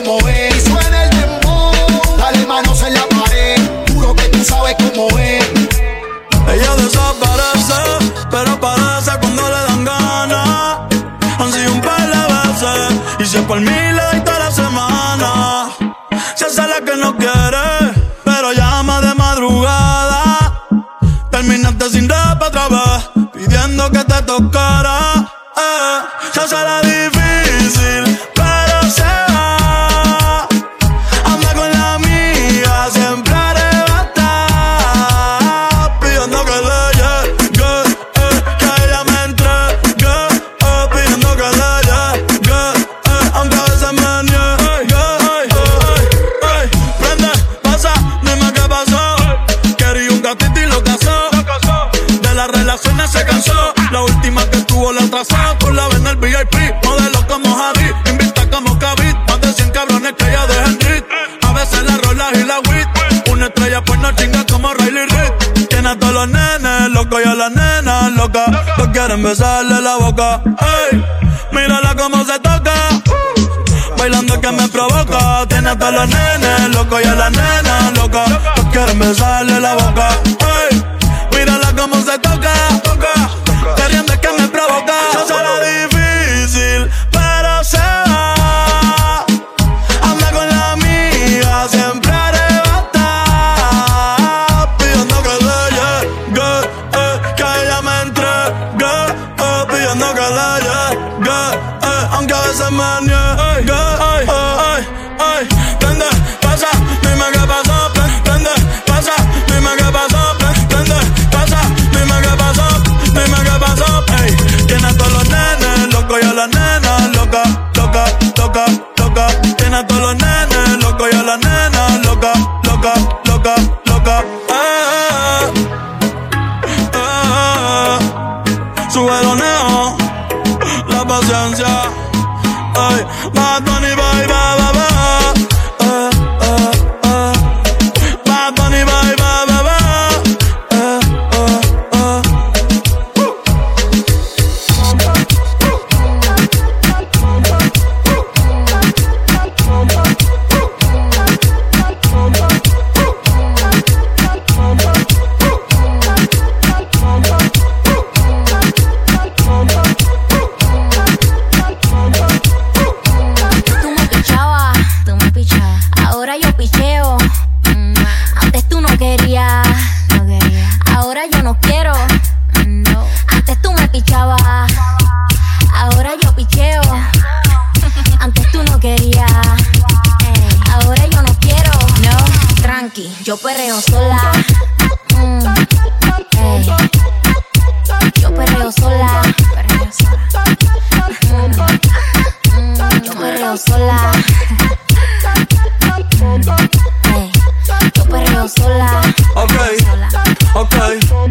cause 102.32 102.62
I'm 102.62 102.80
on 102.80 103.04
your 103.06 103.51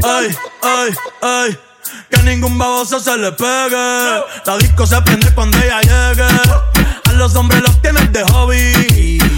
Ay, 0.04 0.36
ay, 0.64 0.94
ay. 1.22 1.60
Que 2.10 2.20
a 2.20 2.24
ningún 2.24 2.58
baboso 2.58 3.00
se 3.00 3.18
le 3.18 3.32
pegue. 3.32 4.24
La 4.46 4.58
disco 4.58 4.86
se 4.88 5.02
prende 5.02 5.34
cuando 5.34 5.58
ella 5.58 5.82
llegue. 5.82 6.24
A 6.24 7.14
los 7.14 7.36
hombres 7.36 7.62
los 7.62 7.82
tienes 7.82 8.12
de 8.12 8.24
hobby 8.32 9.20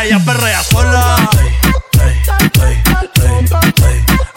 Ella 0.00 0.18
perrea 0.24 0.62
sola. 0.62 1.16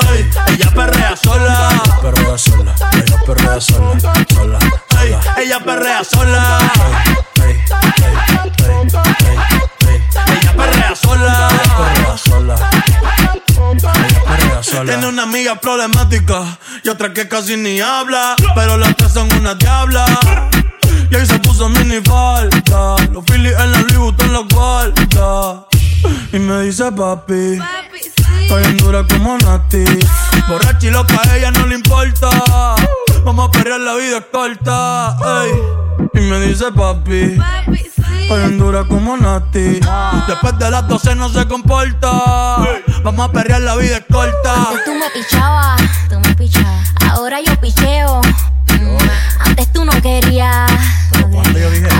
Ey, 0.10 0.30
ella 0.48 0.72
perrea 0.74 1.16
sola. 1.16 1.84
Perrea 2.02 2.38
sola, 2.38 2.76
ella 2.94 3.18
perrea 3.26 3.62
sola, 3.62 4.00
sola. 4.34 4.60
Ella 5.38 5.60
perrea 5.60 6.04
sola. 6.04 6.58
Ella 10.28 10.54
perrea 10.56 10.96
sola. 10.96 11.48
Perrea 11.78 12.18
sola. 12.18 12.70
Ella 12.82 14.24
perrea 14.26 14.64
sola. 14.64 14.84
Tiene 14.86 15.08
una 15.08 15.24
amiga 15.24 15.56
problemática 15.56 16.58
y 16.84 16.90
otra 16.90 17.14
que 17.14 17.28
casi 17.28 17.56
ni 17.56 17.80
habla. 17.82 18.36
Pero 18.56 18.78
las 18.78 18.96
tres 18.96 19.14
son 19.14 19.32
una 19.34 19.54
diabla. 19.54 20.06
Y 21.12 21.16
ahí 21.16 21.26
se 21.26 21.38
puso 21.40 21.68
mini 21.70 22.00
falta. 22.06 22.96
Los 23.12 23.26
Phillies 23.26 23.54
en 23.60 23.72
la 23.72 23.80
Louis 23.80 23.98
Vuitton 23.98 24.34
los 24.34 24.48
guarda. 24.48 25.66
Y 26.32 26.40
me 26.40 26.62
dice 26.62 26.90
papi. 26.92 27.60
Estoy 28.42 28.64
en 28.64 28.78
dura 28.78 29.06
como 29.08 29.38
Nati. 29.38 29.84
Borracha 30.48 30.88
y 30.88 30.90
loca, 30.90 31.22
a 31.22 31.38
ella 31.38 31.52
no 31.52 31.68
le 31.68 31.76
importa. 31.76 32.30
Vamos 33.26 33.50
a 33.50 33.52
perrear, 33.52 33.80
la 33.82 33.96
vida 33.96 34.18
es 34.18 34.26
corta. 34.32 35.18
ey. 35.44 35.52
Y 36.14 36.20
me 36.22 36.40
dice 36.40 36.72
papi. 36.72 37.38
Estoy 38.22 38.44
en 38.44 38.58
dura 38.58 38.86
como 38.86 39.18
Nati. 39.18 39.80
Después 40.28 40.58
de 40.58 40.72
las 40.72 40.88
12 40.88 41.16
no 41.16 41.30
se 41.30 41.46
comporta. 41.46 42.12
Vamos 43.04 43.30
a 43.30 43.32
perrear, 43.32 43.62
la 43.62 43.76
vida 43.76 43.98
es 43.98 44.06
corta. 44.10 44.70
Antes 44.70 44.86
tú 44.86 44.94
me 44.94 45.10
pichabas, 45.10 45.82
tú 46.10 46.20
me 46.20 46.36
pichabas. 46.36 46.94
Ahora 47.10 47.40
yo 47.42 47.56
picheo. 47.60 48.22
Antes 49.40 49.72
tú 49.72 49.86
no 49.86 49.92
querías. 50.02 50.72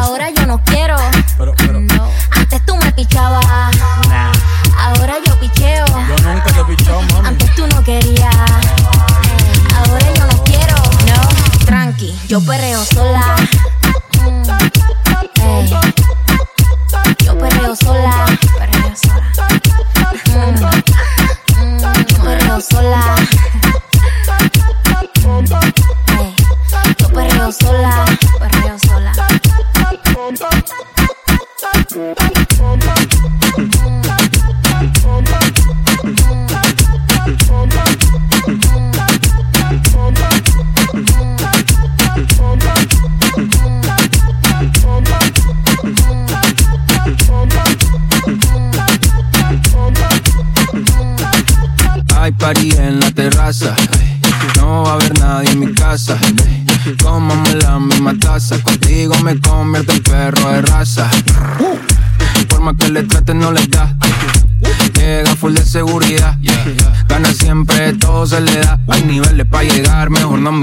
Ahora 0.02 0.30
yo 0.32 0.46
no 0.46 0.64
quiero. 0.64 0.96
No. 1.80 2.11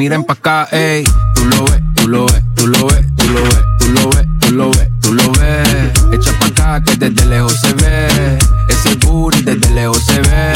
Miren 0.09 0.25
pa' 0.25 0.33
acá. 0.33 0.69
Ey, 0.73 1.05
tú 1.35 1.45
lo 1.45 1.65
ves, 1.67 1.83
tú 1.95 2.09
lo 2.09 2.27
ves, 2.27 2.43
tú 2.57 2.67
lo 2.67 2.87
ves, 2.87 3.05
tú 3.19 3.27
lo 3.29 3.43
ves, 3.45 3.65
tú 3.79 3.89
lo 3.93 4.11
ves, 4.11 4.27
tú 4.41 4.53
lo 4.53 4.71
ves, 4.71 4.89
tú 5.03 5.13
lo 5.13 5.33
ves. 5.33 5.93
Echa 6.13 6.33
pa' 6.39 6.47
acá 6.47 6.83
que 6.83 6.97
desde 6.97 7.27
lejos 7.27 7.53
se 7.61 7.75
ve. 7.75 8.39
Ese 8.71 8.95
booty 9.05 9.43
desde 9.43 9.71
lejos 9.75 10.03
se 10.07 10.19
ve. 10.21 10.53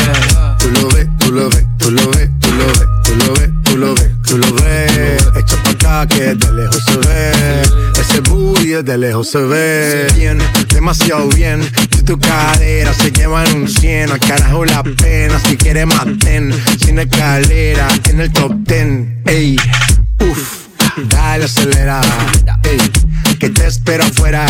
Tú 0.59 0.71
lo 0.71 0.89
ves, 0.89 1.07
tú 1.19 1.33
lo 1.33 1.51
ves, 1.51 1.67
tú 1.79 1.91
lo 1.91 2.11
ves, 2.13 2.31
tú 2.41 2.51
lo 2.57 2.67
ves, 2.73 2.89
tú 3.03 3.15
lo 3.17 3.35
ves, 3.35 3.51
tú 3.65 3.77
lo 3.77 3.95
ves, 3.95 4.11
tú 4.27 4.39
lo 4.39 4.55
ves. 4.55 5.29
Echa 5.37 5.57
pa' 5.63 5.71
acá 5.71 6.07
que 6.07 6.35
de 6.35 6.53
lejos 6.53 6.83
se 6.87 6.97
ve. 6.97 7.63
Ese 8.01 8.21
booty 8.21 8.83
de 8.83 8.97
lejos 8.97 9.29
se 9.29 9.39
ve. 9.39 10.07
Bien, 10.17 10.39
demasiado 10.73 11.29
bien. 11.29 11.61
Tu 12.05 12.19
cadera 12.19 12.93
se 12.95 13.11
llevan 13.13 13.55
un 13.55 13.69
100. 13.69 14.11
Al 14.11 14.19
carajo 14.19 14.65
la 14.65 14.83
pena. 14.83 15.39
Si 15.41 15.57
quieres 15.57 15.87
maten. 15.87 16.53
Sin 16.79 16.99
escalera 16.99 17.89
en 18.09 18.21
el 18.21 18.33
top 18.33 18.53
10. 18.67 19.27
Ey, 19.27 19.57
uff. 20.21 20.63
Dale 21.09 21.45
acelera. 21.45 22.01
Ey, 22.65 22.79
que 23.39 23.51
te 23.51 23.67
espero 23.67 24.05
afuera. 24.05 24.47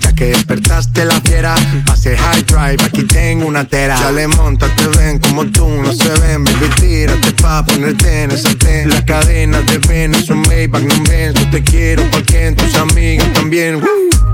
Ya 0.00 0.12
que 0.14 0.26
despertaste 0.26 1.04
la 1.04 1.20
fiera, 1.22 1.54
hace 1.90 2.16
high 2.16 2.42
drive, 2.42 2.84
aquí 2.84 3.02
tengo 3.04 3.15
una 3.46 3.64
tera. 3.64 3.96
Ya 3.98 4.12
le 4.12 4.26
monta, 4.26 4.66
te 4.74 4.86
ven 4.98 5.18
como 5.18 5.46
tú, 5.46 5.68
no 5.68 5.92
se 5.92 6.08
ven, 6.20 6.44
baby, 6.44 6.68
tírate 6.80 7.32
pa' 7.32 7.64
ponerte 7.64 8.24
en 8.24 8.32
ese 8.32 8.54
ten. 8.56 8.90
La 8.90 9.04
cadena 9.04 9.60
de 9.62 9.78
Venus, 9.78 10.28
un 10.30 10.42
Maybach, 10.42 10.82
no 10.82 11.02
ven, 11.04 11.32
yo 11.32 11.50
te 11.50 11.62
quiero 11.62 12.02
porque 12.10 12.52
tus 12.52 12.74
amigas 12.74 13.32
también. 13.32 13.80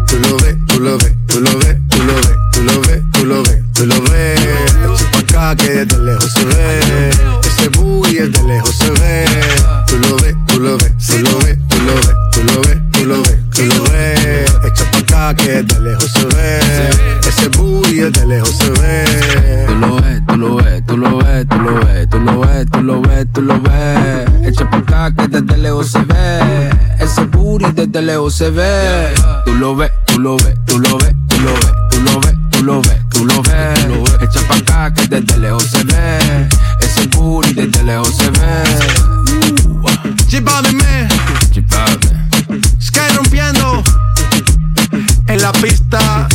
Tú 0.06 0.18
lo 0.18 0.36
ves, 0.38 0.56
tú 0.66 0.80
lo 0.80 0.98
ves, 0.98 1.12
tú 1.26 1.40
lo 1.40 1.58
ves, 1.58 1.76
tú 1.88 1.98
lo 2.04 2.14
ves, 2.14 2.36
tú 2.52 2.62
lo 2.62 2.80
ves, 2.80 3.02
tú 3.12 3.24
lo 3.26 3.42
ves, 3.42 3.58
tú 3.74 3.86
lo 3.86 4.02
ves. 4.02 4.40
Echa 4.40 5.10
pa' 5.10 5.50
acá 5.50 5.56
que 5.56 5.70
desde 5.70 5.98
lejos 5.98 6.32
se 6.32 6.44
ve. 6.44 7.10
Ese 7.44 7.68
booty 7.68 8.14
desde 8.14 8.42
lejos 8.44 8.76
se 8.76 8.90
ve. 8.90 9.24
Tú 9.86 9.98
lo 9.98 10.16
ves, 10.16 10.34
tú 10.46 10.60
lo 10.60 10.78
ves, 10.78 10.92
tú 11.06 11.18
lo 11.18 11.38
ves, 11.38 11.58
tú 11.68 11.76
lo 11.82 11.94
ves, 11.94 12.16
tú 12.32 12.42
lo 12.44 12.60
ves, 12.62 12.78
tú 12.92 13.04
lo 13.04 13.22
ves. 13.22 13.41
Echa 15.32 15.40
pa' 15.40 15.40
acá 15.40 15.42
que 15.42 15.62
desde 15.62 15.80
lejos 15.80 16.12
se 16.12 16.26
ve. 16.26 16.60
Ese 17.26 17.48
booty 17.48 17.94
desde 17.94 18.26
lejos 18.26 18.56
se 18.56 18.70
ve. 18.70 19.04
Tú 19.66 19.74
lo 19.76 19.96
ves, 19.96 20.22
tú 20.26 20.36
lo 20.36 20.56
ves, 20.56 20.86
tú 20.86 20.96
lo 20.96 21.18
ves, 21.18 21.48
tú 21.48 21.58
lo 21.58 21.80
ves, 21.80 22.08
tú 22.10 22.20
lo 22.20 22.40
ves, 22.40 22.66
tú 22.70 22.82
lo 22.82 23.00
ves, 23.00 23.26
tú 23.32 23.42
lo 23.42 23.60
ves. 23.60 24.28
Echa 24.46 24.68
pa' 24.70 24.78
acá 24.78 25.14
que 25.14 25.28
desde 25.28 25.56
lejos 25.56 25.90
se 25.90 26.00
ve. 26.00 26.70
Ese 27.00 27.24
booty 27.24 27.72
desde 27.72 28.02
lejos 28.02 28.34
se 28.34 28.50
ve. 28.50 29.14
Tú 29.46 29.54
lo 29.54 29.74
ves, 29.74 29.90
tú 30.06 30.18
lo 30.20 30.36
ves, 30.36 30.54
tú 30.66 30.78
lo 30.78 30.98
ves, 30.98 31.14
tú 31.28 31.40
lo 31.40 31.52
ves, 31.54 31.74
tú 31.90 32.00
lo 32.02 32.20
ves, 32.20 32.36
tú 32.50 32.62
lo 32.64 32.82
ves, 32.82 33.00
tú 33.10 33.24
lo 33.24 33.42
ves. 33.42 34.12
Echa 34.20 34.40
pa' 34.48 34.56
acá 34.56 34.94
que 34.94 35.06
desde 35.08 35.38
lejos 35.38 35.64
se 35.64 35.82
ve. 35.84 36.48
Ese 36.80 37.06
booty 37.08 37.54
desde 37.54 37.82
lejos 37.84 38.14
se 38.16 38.30
ve. 38.30 38.62
Chipame, 40.26 41.08
Sky 42.80 43.00
rompiendo 43.16 43.82
en 45.26 45.42
la 45.42 45.52
pista. 45.52 46.28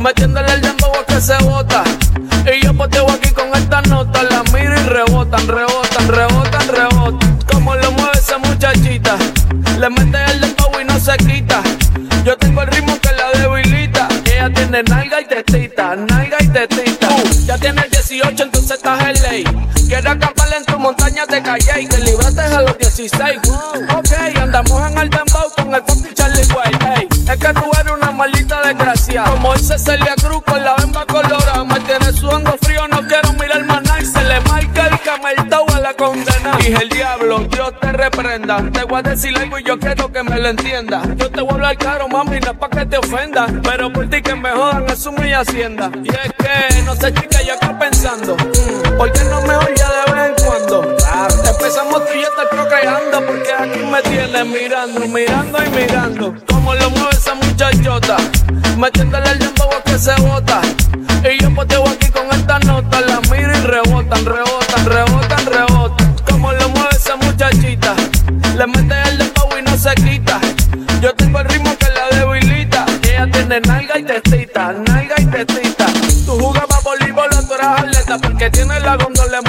Metiéndole 0.00 0.52
el 0.54 0.60
dembow 0.60 0.92
a 0.98 1.04
que 1.04 1.20
se 1.20 1.36
bota. 1.44 1.84
Y 2.46 2.64
yo 2.64 2.74
poteo 2.74 3.08
aquí 3.10 3.30
con 3.30 3.54
esta 3.54 3.82
nota, 3.82 4.22
la 4.24 4.42
miro 4.52 4.74
y 4.74 4.84
rebotan, 4.84 5.46
rebotan, 5.46 6.08
rebotan, 6.08 6.68
rebotan. 6.68 7.38
Como 7.50 7.74
lo 7.74 7.92
mueve 7.92 8.12
esa 8.14 8.38
muchachita, 8.38 9.16
le 9.78 9.90
mete 9.90 10.18
el 10.32 10.40
dembow 10.40 10.80
y 10.80 10.84
no 10.84 10.98
se 10.98 11.16
quita. 11.18 11.62
Yo 12.24 12.36
tengo 12.36 12.62
el 12.62 12.68
ritmo 12.68 12.98
que 13.00 13.10
la 13.12 13.38
debilita. 13.38 14.08
Ella 14.24 14.50
tiene 14.52 14.82
nalga 14.82 15.20
y 15.20 15.24
tetita, 15.26 15.96
nalga 15.96 16.36
y 16.40 16.48
tetita. 16.48 17.08
ya 17.44 17.58
tiene 17.58 17.82
18, 17.90 18.42
entonces 18.42 18.70
estás 18.72 19.02
en 19.02 19.22
ley. 19.22 19.44
Quiero 19.86 20.10
acampar 20.10 20.48
en 20.56 20.64
tu 20.64 20.78
montaña 20.78 21.26
de 21.26 21.42
calle 21.42 21.82
y 21.82 21.86
que 21.86 21.98
libraste 21.98 22.40
a 22.40 22.62
los 22.62 22.78
16. 22.78 23.40
Ok, 23.96 24.12
andamos 24.40 24.90
en 24.90 24.98
el 24.98 25.10
dembow 25.10 25.50
con 25.56 25.74
el 25.74 25.82
fucking 25.82 26.14
Charlie 26.14 26.46
White. 26.54 27.08
Es 27.32 27.38
que 27.38 27.52
tú 27.54 27.70
Como 29.24 29.54
dice 29.54 29.78
Celia 29.78 30.14
Cruz 30.16 30.42
con 30.44 30.62
la 30.62 30.74
bemba 30.76 31.04
colorada. 31.06 31.64
Me 31.64 31.80
tiene 31.80 32.12
sudando 32.12 32.56
frío, 32.62 32.86
no 32.88 33.00
quiero 33.06 33.32
mirar 33.34 33.64
más 33.64 33.82
nada. 33.82 34.00
Y 34.00 34.06
se 34.06 34.22
le 34.24 34.40
marca 34.40 34.86
el 34.86 35.00
cameltao 35.00 35.66
a 35.74 35.80
la 35.80 35.94
condena. 35.94 36.56
Dije 36.58 36.82
el 36.82 36.88
diablo, 36.88 37.38
Dios 37.50 37.72
te 37.80 37.92
reprenda. 37.92 38.62
Te 38.72 38.84
voy 38.84 38.98
a 38.98 39.02
decir 39.02 39.36
algo 39.36 39.58
y 39.58 39.64
yo 39.64 39.78
quiero 39.78 40.12
que 40.12 40.22
me 40.22 40.38
lo 40.38 40.48
entienda. 40.48 41.02
Yo 41.16 41.30
te 41.30 41.40
voy 41.40 41.50
a 41.50 41.54
hablar 41.54 41.76
claro, 41.76 42.08
mami, 42.08 42.40
no 42.40 42.50
es 42.52 42.58
pa' 42.58 42.68
que 42.70 42.86
te 42.86 42.98
ofenda. 42.98 43.46
Pero 43.62 43.92
por 43.92 44.08
ti 44.08 44.22
que 44.22 44.34
me 44.34 44.50
jodan, 44.50 44.88
eso 44.88 45.12
mi 45.12 45.32
hacienda. 45.32 45.90
Y 46.02 46.08
es 46.08 46.32
que, 46.38 46.82
no 46.82 46.94
sé, 46.94 47.12
chica, 47.14 47.42
yo 47.42 47.54
acá 47.54 47.78
pensando. 47.78 48.36
mm, 48.36 48.96
¿Por 48.96 49.12
qué 49.12 49.24
no 49.24 49.40
mejor 49.42 49.74
ya 49.74 49.88
de 49.88 50.12
vez 50.12 50.38
en 50.38 50.46
cuando? 50.46 50.96
Empezamos 51.48 52.06
tú 52.06 52.12
y 52.14 52.22
yo 52.22 52.28
procreando. 52.50 53.26
Porque 53.26 53.52
aquí 53.52 53.78
me 53.80 54.02
tienes 54.02 54.46
mirando, 54.46 55.00
mirando 55.06 55.58
y 55.64 55.70
mirando. 55.70 56.34
Como 56.48 56.74
lo 56.74 56.90
mueve 56.90 57.10
esa 57.12 57.34
muchachota. 57.34 58.16
Metiéndole 58.76 59.30
el 59.30 59.38
dembow 59.38 59.70
que 59.84 59.98
se 59.98 60.14
bota. 60.22 60.60
Y 61.24 61.42
yo 61.42 61.54
poteo 61.54 61.86
aquí 61.88 62.08
con 62.08 62.26
esta 62.32 62.58
nota. 62.60 63.00
La 63.02 63.20
miro 63.30 63.52
y 63.56 63.60
rebotan, 63.60 64.24
rebotan, 64.24 64.84
rebotan, 64.86 65.46
rebotan. 65.46 66.16
Como 66.28 66.52
lo 66.52 66.68
mueve 66.70 66.90
esa 66.92 67.16
muchachita. 67.16 67.94
Le 68.56 68.66
mete 68.66 68.94
el 69.08 69.18
dembow 69.18 69.58
y 69.58 69.62
no 69.62 69.76
se 69.76 69.94
quita. 69.94 70.40
Yo 71.00 71.14
tengo 71.14 71.40
el 71.40 71.48
ritmo 71.48 71.76
que 71.78 71.86
la 71.88 72.16
debilita. 72.16 72.86
Ella 73.02 73.30
tiene 73.30 73.60
nalga 73.60 73.98
y 73.98 74.04
tetita, 74.04 74.72
nalga 74.72 75.14
y 75.18 75.26
tetita. 75.26 75.86
Tú 76.26 76.38
jugabas 76.38 76.82
voleibol, 76.84 77.28
tú 77.46 77.54
eras 77.54 77.80
atleta. 77.80 78.18
Porque 78.18 78.50
tienes 78.50 78.82
la 78.82 78.96
gondola 78.96 79.40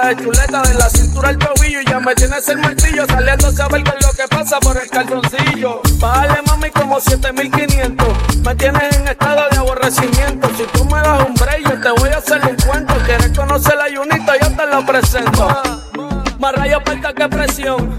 la 0.00 0.08
de 0.08 0.16
chuleta. 0.22 0.62
De 0.62 0.74
la 0.74 0.88
cintura 0.88 1.28
al 1.28 1.38
tobillo 1.38 1.80
y 1.80 1.84
ya 1.84 2.00
me 2.00 2.14
tienes 2.14 2.48
el 2.48 2.58
martillo. 2.58 3.06
Saliendo 3.06 3.48
a 3.48 3.52
saber 3.52 3.82
es 3.86 4.06
lo 4.06 4.12
que 4.12 4.28
pasa 4.28 4.60
por 4.60 4.76
el 4.76 4.88
calzoncillo. 4.88 5.80
Bájale 5.98 6.42
mami 6.46 6.70
como 6.70 7.00
7500. 7.00 8.36
Me 8.44 8.54
tienes 8.54 8.96
en 8.96 9.08
estado 9.08 9.42
de 9.50 9.56
aborrecimiento. 9.56 10.48
Si 10.56 10.64
tú 10.64 10.84
me 10.84 11.00
das 11.00 11.26
un 11.26 11.34
break, 11.34 11.62
yo 11.62 11.80
te 11.80 12.00
voy 12.00 12.10
a 12.10 12.18
hacer 12.18 12.40
un 12.46 12.56
cuento. 12.56 12.94
Quieres 13.04 13.30
conocer 13.36 13.76
la 13.76 13.88
yunita, 13.88 14.32
yo 14.40 14.56
te 14.56 14.66
lo 14.66 14.86
presento. 14.86 15.62
Más 16.38 16.54
rayo 16.54 16.80
falta 16.84 17.12
que 17.12 17.28
presión. 17.28 17.98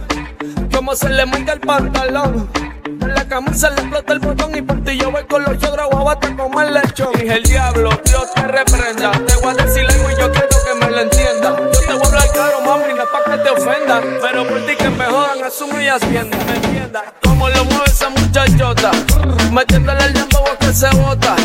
Como 0.74 0.95
se 0.95 1.10
le 1.10 1.26
marca 1.26 1.54
el 1.54 1.60
pantalón. 1.60 2.50
En 2.86 3.14
la 3.14 3.28
camisa 3.28 3.70
le 3.70 3.82
explota 3.82 4.14
el 4.14 4.20
botón 4.20 4.56
y 4.56 4.62
por 4.62 4.84
ti 4.84 4.98
yo 4.98 5.12
voy 5.12 5.24
con 5.26 5.43
los 5.43 5.58
chodros 5.60 5.88
guabata 5.89 6.36
como 6.36 6.62
el 6.62 6.74
lechón. 6.74 7.12
Dije 7.14 7.36
el 7.36 7.43
diablo, 7.43 7.89
Dios 8.06 8.34
te 8.34 8.41
reprenda. 8.41 9.12
Te 9.12 9.36
voy 9.38 9.56
a 9.58 9.64
decir 9.64 9.86
algo 9.89 10.12
y 10.12 10.22
yo 10.22 10.32
quiero 10.32 10.48
que 10.66 10.86
me 10.86 10.91
lo 10.91 11.02
entienda. 11.02 11.76
Hablar 12.28 12.34
claro, 12.34 12.61
mami, 12.61 12.93
pa' 12.95 13.32
que 13.32 13.38
te 13.38 13.49
ofenda. 13.49 14.01
Pero 14.21 14.47
por 14.47 14.65
ti 14.65 14.75
que 14.75 14.89
me 14.89 15.05
jodan, 15.05 15.43
asumo 15.43 15.80
y 15.80 15.88
hacienda. 15.88 16.38
¿Me 16.45 16.55
entiendas? 16.55 17.03
Como 17.23 17.49
lo 17.49 17.65
mueve 17.65 17.86
esa 17.86 18.09
muchachota. 18.09 18.91
Metiéndole 19.51 20.05
el 20.05 20.13
dembow 20.13 20.43
que 20.59 20.73
se 20.73 20.89
bota. 20.89 21.36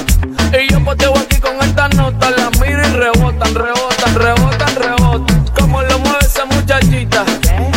Y 0.52 0.72
yo 0.72 0.84
poteo 0.84 1.14
aquí 1.16 1.40
con 1.40 1.56
esta 1.62 1.88
nota. 1.88 2.30
La 2.30 2.50
miro 2.50 2.82
y 2.86 2.92
rebotan, 2.92 3.54
rebotan, 3.54 4.14
rebotan, 4.14 4.74
rebotan. 4.76 5.44
Como 5.58 5.82
lo 5.82 5.98
mueve 6.00 6.18
esa 6.20 6.44
muchachita. 6.46 7.24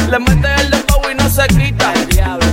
Le 0.10 0.20
mete 0.20 0.56
el 0.62 0.70
dembow 0.72 1.02
y 1.12 1.16
no 1.16 1.30
se 1.30 1.48
quita. 1.48 1.94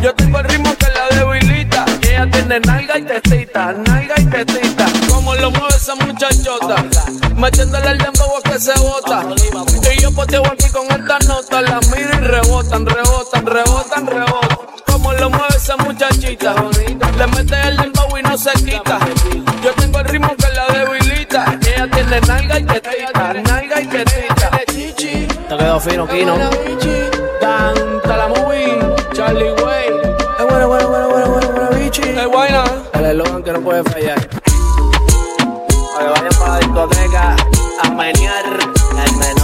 Yo 0.01 0.15
tengo 0.15 0.39
el 0.41 0.45
ritmo 0.45 0.75
que 0.77 0.87
la 0.89 1.17
debilita. 1.17 1.85
Ella 2.03 2.31
tiene 2.31 2.61
nalga 2.61 2.99
y 2.99 3.03
tetita, 3.03 3.73
nalga 3.73 4.15
y 4.19 4.25
tetita. 4.27 4.87
Como 5.09 5.35
lo 5.35 5.51
mueve 5.51 5.77
esa 5.77 5.95
muchachota. 5.95 6.85
Metiéndole 7.37 7.91
el 7.91 7.99
dembow 7.99 8.43
que 8.43 8.59
se 8.59 8.75
bota. 8.79 9.25
Poteo 10.33 10.51
aquí 10.51 10.69
con 10.71 10.87
esta 10.87 11.19
nota. 11.29 11.61
La 11.61 11.79
miro 11.95 12.11
y 12.15 12.27
rebotan, 12.27 12.87
rebotan, 12.87 13.45
rebotan, 13.45 14.07
rebotan. 14.07 14.59
Como 14.87 15.13
lo 15.13 15.29
mueve 15.29 15.57
esa 15.57 15.77
muchachita. 15.77 16.55
Le 17.19 17.27
mete 17.27 17.61
el 17.69 17.77
dembow 17.77 18.17
y 18.17 18.23
no 18.23 18.39
se 18.39 18.51
quita. 18.53 18.99
Yo 19.63 19.73
tengo 19.75 19.99
el 19.99 20.07
ritmo 20.07 20.35
que 20.37 20.49
la 20.55 20.67
debilita. 20.69 21.59
Ella 21.61 21.87
tiene 21.91 22.21
nalga 22.23 22.59
y 22.59 22.65
tetita, 22.65 23.35
nalga 23.35 23.81
y 23.83 23.87
tetita. 23.87 24.51
Te 24.65 25.57
quedó 25.59 25.81
fino, 25.81 26.09
Kino. 26.09 26.35
Canta 27.39 28.17
la 28.17 28.29
movie, 28.29 28.79
Charlie 29.13 29.53
Way. 29.53 29.87
Es 30.39 30.47
bueno, 30.49 30.69
bueno, 30.69 30.89
bueno, 30.89 31.09
bueno, 31.11 31.29
bueno, 31.29 31.53
bueno, 31.53 31.71
bichi. 31.79 32.03
Es 32.03 32.27
buena. 32.27 32.65
El 32.95 33.05
eslogan 33.05 33.43
que 33.43 33.53
no 33.53 33.61
puede 33.61 33.85
fallar. 33.85 34.29
Oye, 35.99 36.09
vayan 36.09 36.39
para 36.39 36.53
la 36.53 36.59
discoteca 36.59 37.37
a 37.83 37.91
menear 37.91 38.45
el 38.47 39.17
menor. 39.19 39.42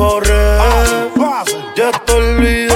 Borré. 0.00 0.40
Ya 1.76 1.90
te 1.92 2.12
olvidé, 2.12 2.68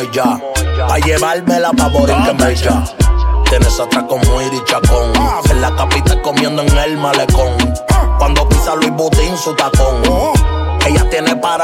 ella. 0.00 0.40
Pa' 0.86 0.98
llevármela 0.98 1.72
pa' 1.72 1.88
Borinquen 1.88 2.36
que 2.36 2.44
me. 2.44 2.54
Tienes 3.48 3.80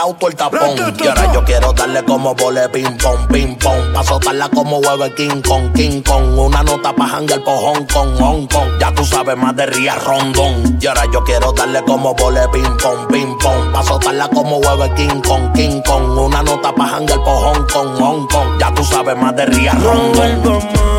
auto 0.05 0.29
el 0.29 0.35
tapón. 0.35 0.95
Y 0.99 1.07
ahora 1.07 1.33
yo 1.33 1.45
quiero 1.45 1.73
darle 1.73 2.05
como 2.05 2.35
vole 2.35 2.69
ping 2.69 2.97
pong, 2.99 3.27
ping 3.33 3.57
pong. 3.57 3.93
Pa' 3.95 4.05
soltarla 4.05 4.49
como 4.51 4.79
huevo 4.79 5.05
de 5.05 5.15
King 5.15 5.41
Kong, 5.43 5.73
King 5.75 6.03
Kong. 6.03 6.39
Una 6.39 6.63
nota 6.63 6.93
pa' 6.95 7.07
hangar 7.07 7.43
por 7.43 7.57
Hong 7.57 7.87
Kong, 7.87 8.11
Hong 8.21 8.47
Kong. 8.47 8.69
Ya 8.79 8.93
tú 8.95 9.05
sabes 9.05 9.37
más 9.37 9.57
de 9.57 9.67
Ría 9.67 9.95
Rondón. 9.97 10.79
Y 10.81 10.87
ahora 10.87 11.05
yo 11.13 11.25
quiero 11.25 11.53
darle 11.53 11.83
como 11.85 12.15
vole 12.15 12.47
ping 12.53 12.77
pong, 12.83 13.07
ping 13.11 13.39
pong. 13.39 13.73
Pa' 13.73 13.83
soltarla 13.83 14.29
como 14.29 14.59
huevo 14.59 14.85
de 14.85 14.95
King 14.95 15.21
Kong, 15.27 15.53
King 15.55 15.81
Kong. 15.87 16.19
Una 16.19 16.43
nota 16.43 16.75
pa' 16.75 16.97
hangar 16.97 17.19
por 17.25 17.37
Hong 17.45 17.67
Kong, 17.73 17.97
Hong 17.99 18.27
Kong. 18.29 18.59
Ya 18.61 18.75
tú 18.75 18.85
sabes 18.85 19.17
más 19.17 19.35
de 19.37 19.47
Ría 19.47 19.73
Rondón. 19.73 20.94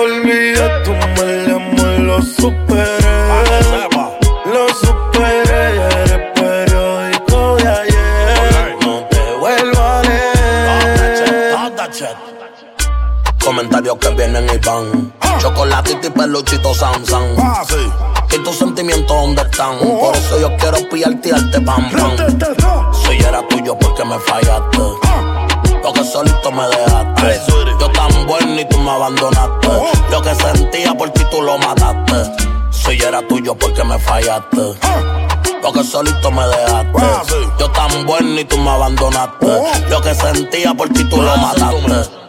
Olvidé, 0.00 0.82
tu 0.84 0.92
mal 0.92 1.50
amor 1.50 1.98
lo 2.00 2.22
superé. 2.22 2.69
Lo 35.62 35.72
que 35.72 35.84
solito 35.84 36.30
me 36.30 36.46
dejaste. 36.46 37.34
Yo 37.58 37.70
tan 37.70 38.06
bueno 38.06 38.40
y 38.40 38.44
tú 38.44 38.58
me 38.58 38.70
abandonaste. 38.70 39.46
Lo 39.88 40.00
que 40.00 40.14
sentía 40.14 40.74
por 40.74 40.88
ti 40.88 41.04
tú 41.04 41.20
lo 41.20 41.36
mataste. 41.36 42.19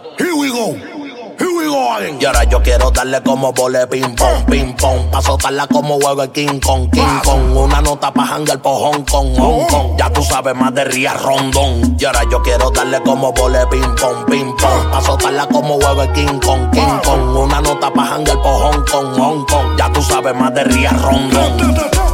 Y 2.22 2.26
ahora 2.26 2.43
yo 2.43 2.61
quiero 2.61 2.91
darle 2.91 3.19
como 3.24 3.51
vole 3.51 3.88
ping 3.88 4.15
pong, 4.15 4.45
ping 4.47 4.76
pong. 4.76 5.09
Pa' 5.09 5.24
soltarla 5.24 5.65
como 5.65 5.95
huevo 5.95 6.22
de 6.22 6.30
King 6.30 6.59
Kong, 6.59 6.88
King 6.91 7.19
Kong. 7.24 7.57
Una 7.57 7.82
nota 7.82 8.13
pa' 8.13 8.28
hangar 8.28 8.61
por 8.61 8.80
Hong 8.80 9.03
Kong, 9.05 9.36
Hong 9.39 9.65
Kong. 9.65 9.97
Ya 9.97 10.07
tú 10.13 10.22
sabes 10.22 10.55
más 10.55 10.72
de 10.76 10.84
Ría 10.84 11.15
Rondón. 11.15 11.97
Y 11.97 12.05
ahora 12.05 12.22
yo 12.30 12.39
quiero 12.43 12.69
darle 12.69 13.01
como 13.01 13.34
vole 13.34 13.65
ping 13.72 13.95
pong, 13.99 14.26
ping 14.30 14.55
pong. 14.55 14.91
Pa' 14.91 15.01
soltarla 15.01 15.47
como 15.47 15.78
huevo 15.78 16.01
de 16.03 16.11
King 16.11 16.39
Kong, 16.45 16.69
King 16.72 16.99
Kong. 17.03 17.38
Una 17.38 17.59
nota 17.59 17.91
pa' 17.91 18.13
hangar 18.13 18.39
por 18.39 18.53
Hong 18.53 18.86
Kong, 18.86 19.17
Hong 19.17 19.45
Kong. 19.47 19.78
Ya 19.80 19.91
tú 19.91 20.03
sabes 20.03 20.36
más 20.36 20.53
de 20.53 20.63
Ría 20.63 20.91
Rondón. 20.91 22.11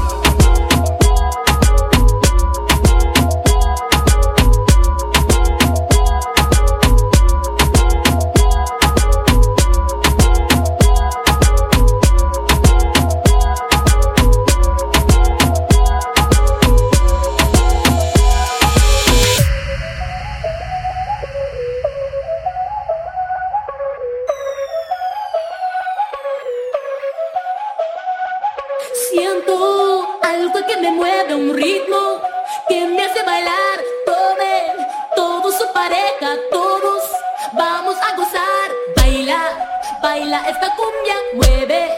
Esta 40.47 40.73
cumbia, 40.75 41.15
mueve, 41.35 41.89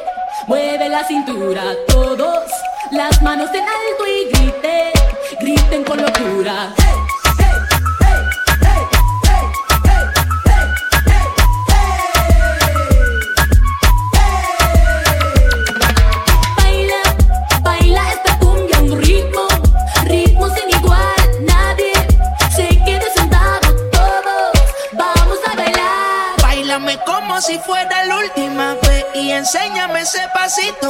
mueve 0.47 0.89
la 0.89 1.03
cintura. 1.03 1.75
Todos 1.87 2.45
las 2.91 3.21
manos 3.21 3.49
en 3.53 3.61
alto 3.61 4.07
y 4.07 4.29
griten, 4.31 4.91
griten 5.39 5.83
con 5.83 6.01
locura. 6.01 6.73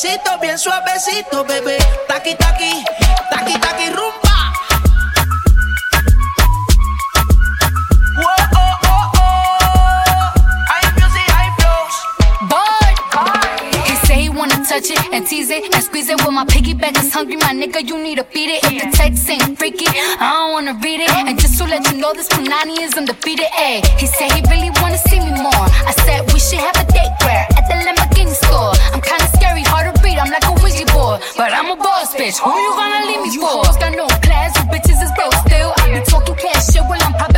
Besito 0.00 0.38
bien 0.40 0.56
suavecito, 0.56 1.44
bebé. 1.44 1.76
Taqui 2.06 2.34
taqui, 2.36 2.84
taqui 3.30 3.58
taqui 3.58 3.90
rumba. 3.90 4.28
Touch 14.68 14.90
it 14.90 15.00
and 15.14 15.26
tease 15.26 15.48
it 15.48 15.74
and 15.74 15.82
squeeze 15.82 16.10
it. 16.10 16.20
Well, 16.20 16.30
my 16.30 16.44
piggyback 16.44 17.02
is 17.02 17.10
hungry, 17.10 17.36
my 17.36 17.54
nigga. 17.54 17.80
You 17.88 17.96
need 17.98 18.18
to 18.18 18.24
feed 18.24 18.50
it. 18.50 18.64
If 18.64 18.82
the 18.82 18.90
text 18.94 19.30
ain't 19.30 19.58
freaky, 19.58 19.86
I 19.88 20.28
don't 20.28 20.52
wanna 20.52 20.74
read 20.84 21.00
it. 21.00 21.10
And 21.10 21.40
just 21.40 21.56
to 21.56 21.64
let 21.64 21.90
you 21.90 21.96
know, 21.96 22.12
this 22.12 22.28
Punani 22.28 22.78
is 22.78 22.92
undefeated. 22.92 23.46
Ayy, 23.56 23.80
he 23.98 24.06
said 24.06 24.30
he 24.32 24.42
really 24.52 24.70
wanna 24.82 24.98
see 24.98 25.20
me 25.20 25.32
more. 25.40 25.66
I 25.88 25.92
said 26.04 26.30
we 26.34 26.38
should 26.38 26.60
have 26.60 26.76
a 26.76 26.84
date 26.92 27.16
where 27.24 27.46
at 27.56 27.64
the 27.64 27.80
Lamborghini 27.80 28.34
store. 28.34 28.76
Boss 31.78 32.14
bitch. 32.14 32.38
Who 32.38 32.50
you 32.50 32.72
gonna 32.74 33.06
leave 33.06 33.22
me 33.22 33.30
for? 33.30 33.34
You 33.34 33.62
hoes 33.62 33.76
got 33.78 33.94
no 33.94 34.06
class, 34.24 34.56
you 34.58 34.64
bitches 34.70 35.02
is 35.02 35.12
broke 35.16 35.34
still. 35.46 35.72
I 35.78 35.94
be 35.94 36.00
talking 36.04 36.34
cash 36.36 36.66
shit 36.72 36.82
while 36.82 37.00
I'm 37.02 37.14
popping 37.14 37.37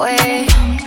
Way. 0.00 0.46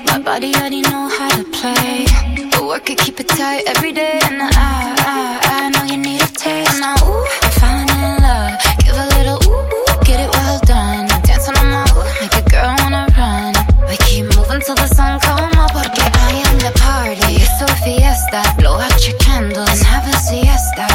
My 0.10 0.20
body 0.20 0.50
already 0.56 0.82
know 0.82 1.06
how 1.18 1.30
to 1.38 1.44
play. 1.58 2.06
But 2.52 2.64
work 2.66 2.90
it, 2.90 2.98
keep 2.98 3.20
it 3.20 3.30
tight 3.30 3.64
every 3.68 3.92
day. 3.92 4.20
And 4.24 4.42
I, 4.42 4.50
I, 4.50 5.24
I 5.56 5.70
know 5.70 5.84
you 5.92 5.98
need 5.98 6.22
a 6.22 6.32
taste. 6.34 6.80
Now, 6.82 6.98
ooh, 7.06 7.26
I'm 7.46 7.52
falling 7.62 7.90
in 7.94 8.14
love. 8.26 8.54
Give 8.84 8.98
a 8.98 9.08
little 9.16 9.40
ooh, 9.46 9.76
ooh, 9.78 9.94
get 10.08 10.18
it 10.26 10.32
well 10.34 10.60
done. 10.66 11.06
Dancing 11.28 11.58
on 11.62 11.68
my 11.76 11.86
ooh, 11.94 12.06
make 12.22 12.36
a 12.42 12.44
girl 12.50 12.74
wanna 12.82 13.06
run. 13.18 13.54
We 13.88 13.96
keep 14.06 14.26
moving 14.36 14.62
till 14.66 14.78
the 14.84 14.90
sun 14.98 15.20
come 15.22 15.54
up. 15.62 15.72
Porque 15.78 16.02
I 16.02 16.42
am 16.50 16.58
the 16.66 16.74
party. 16.82 17.38
It's 17.38 17.62
a 17.62 17.70
fiesta. 17.86 18.42
Blow 18.58 18.82
out 18.82 18.98
your 19.08 19.18
candles 19.20 19.70
and 19.70 19.84
have 19.94 20.06
a 20.10 20.16
siesta. 20.26 20.86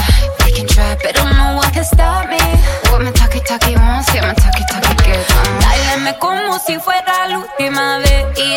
They 0.42 0.50
can 0.56 0.66
try, 0.66 0.98
but 1.02 1.14
no 1.14 1.62
one 1.62 1.70
can 1.70 1.84
stop 1.84 2.28
me. 2.28 2.42
What 2.90 3.02
my 3.02 3.12
talkie 3.12 3.42
talkie 3.46 3.76
wants, 3.76 4.10
get 4.12 4.22
my 4.26 4.34
talkie 4.34 4.66
talkie 4.70 5.14
on. 5.38 5.60
Dáleme 5.62 6.18
como 6.18 6.58
si 6.58 6.78
fuera 6.78 7.28
la 7.28 7.38
última 7.38 7.98
vez 7.98 8.07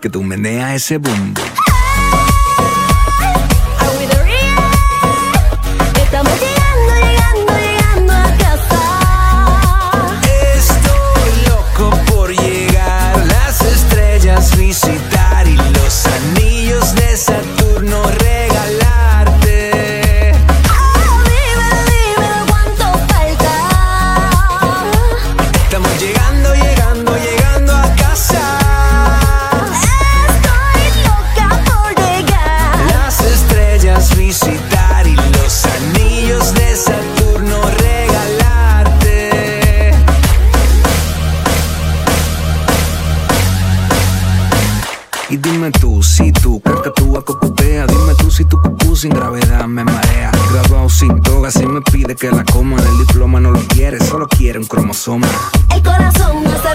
Que 0.00 0.08
tú 0.08 0.22
meneas 0.22 0.74
ese 0.74 0.98
boom 0.98 1.34
que 52.18 52.30
la 52.30 52.44
coma 52.44 52.76
El 52.76 53.06
diploma 53.06 53.38
no 53.40 53.50
lo 53.52 53.60
quiere, 53.68 54.00
solo 54.00 54.26
quiere 54.26 54.58
un 54.58 54.66
cromosoma 54.66 55.28
El 55.74 55.82
corazón 55.82 56.44
hace. 56.46 56.68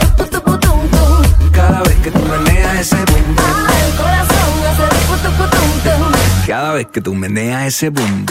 Cada 1.51 1.81
vez 1.83 1.95
que 2.01 2.11
tú 2.11 2.19
meneas 2.19 2.79
ese 2.79 2.95
boom 2.95 3.35
Ah, 3.37 3.67
el 3.87 3.95
corazón 3.95 4.53
hace. 4.71 6.47
Cada 6.47 6.73
vez 6.73 6.87
que 6.87 7.01
tú 7.01 7.13
meneas 7.13 7.65
ese 7.67 7.89
boom 7.89 8.25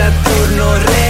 Saturno 0.00 0.78
re. 0.78 1.09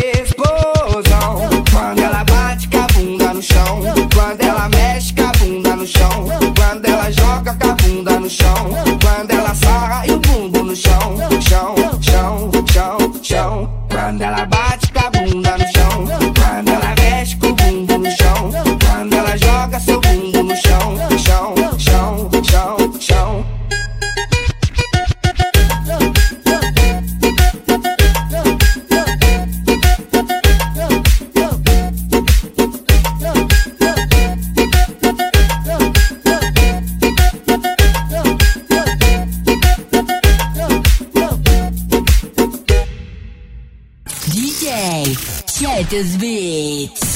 quando 1.71 1.99
ela 1.99 2.23
bate 2.23 2.67
com 2.67 2.77
a 2.77 2.87
bunda 2.87 3.33
no 3.33 3.41
chão. 3.41 3.81
Quando 4.13 4.41
ela 4.41 4.69
mexe 4.69 5.13
com 5.13 5.23
a 5.23 5.31
bunda 5.31 5.75
no 5.75 5.87
chão. 5.87 6.27
Quando 6.55 6.85
ela 6.85 7.11
joga 7.11 7.53
com 7.55 7.69
a 7.69 7.73
bunda 7.73 8.19
no 8.19 8.29
chão. 8.29 8.71
Quando 9.01 9.31
ela 9.31 9.55
sarra 9.55 10.07
e 10.07 10.11
o 10.11 10.19
bumbum 10.19 10.63
no 10.63 10.75
chão. 10.75 11.17
Chão, 11.41 11.75
chão, 12.01 12.51
chão, 12.71 13.13
chão. 13.23 13.85
Quando 13.89 14.21
ela 14.21 14.45
bate 14.45 14.90
Beats. 45.91 47.10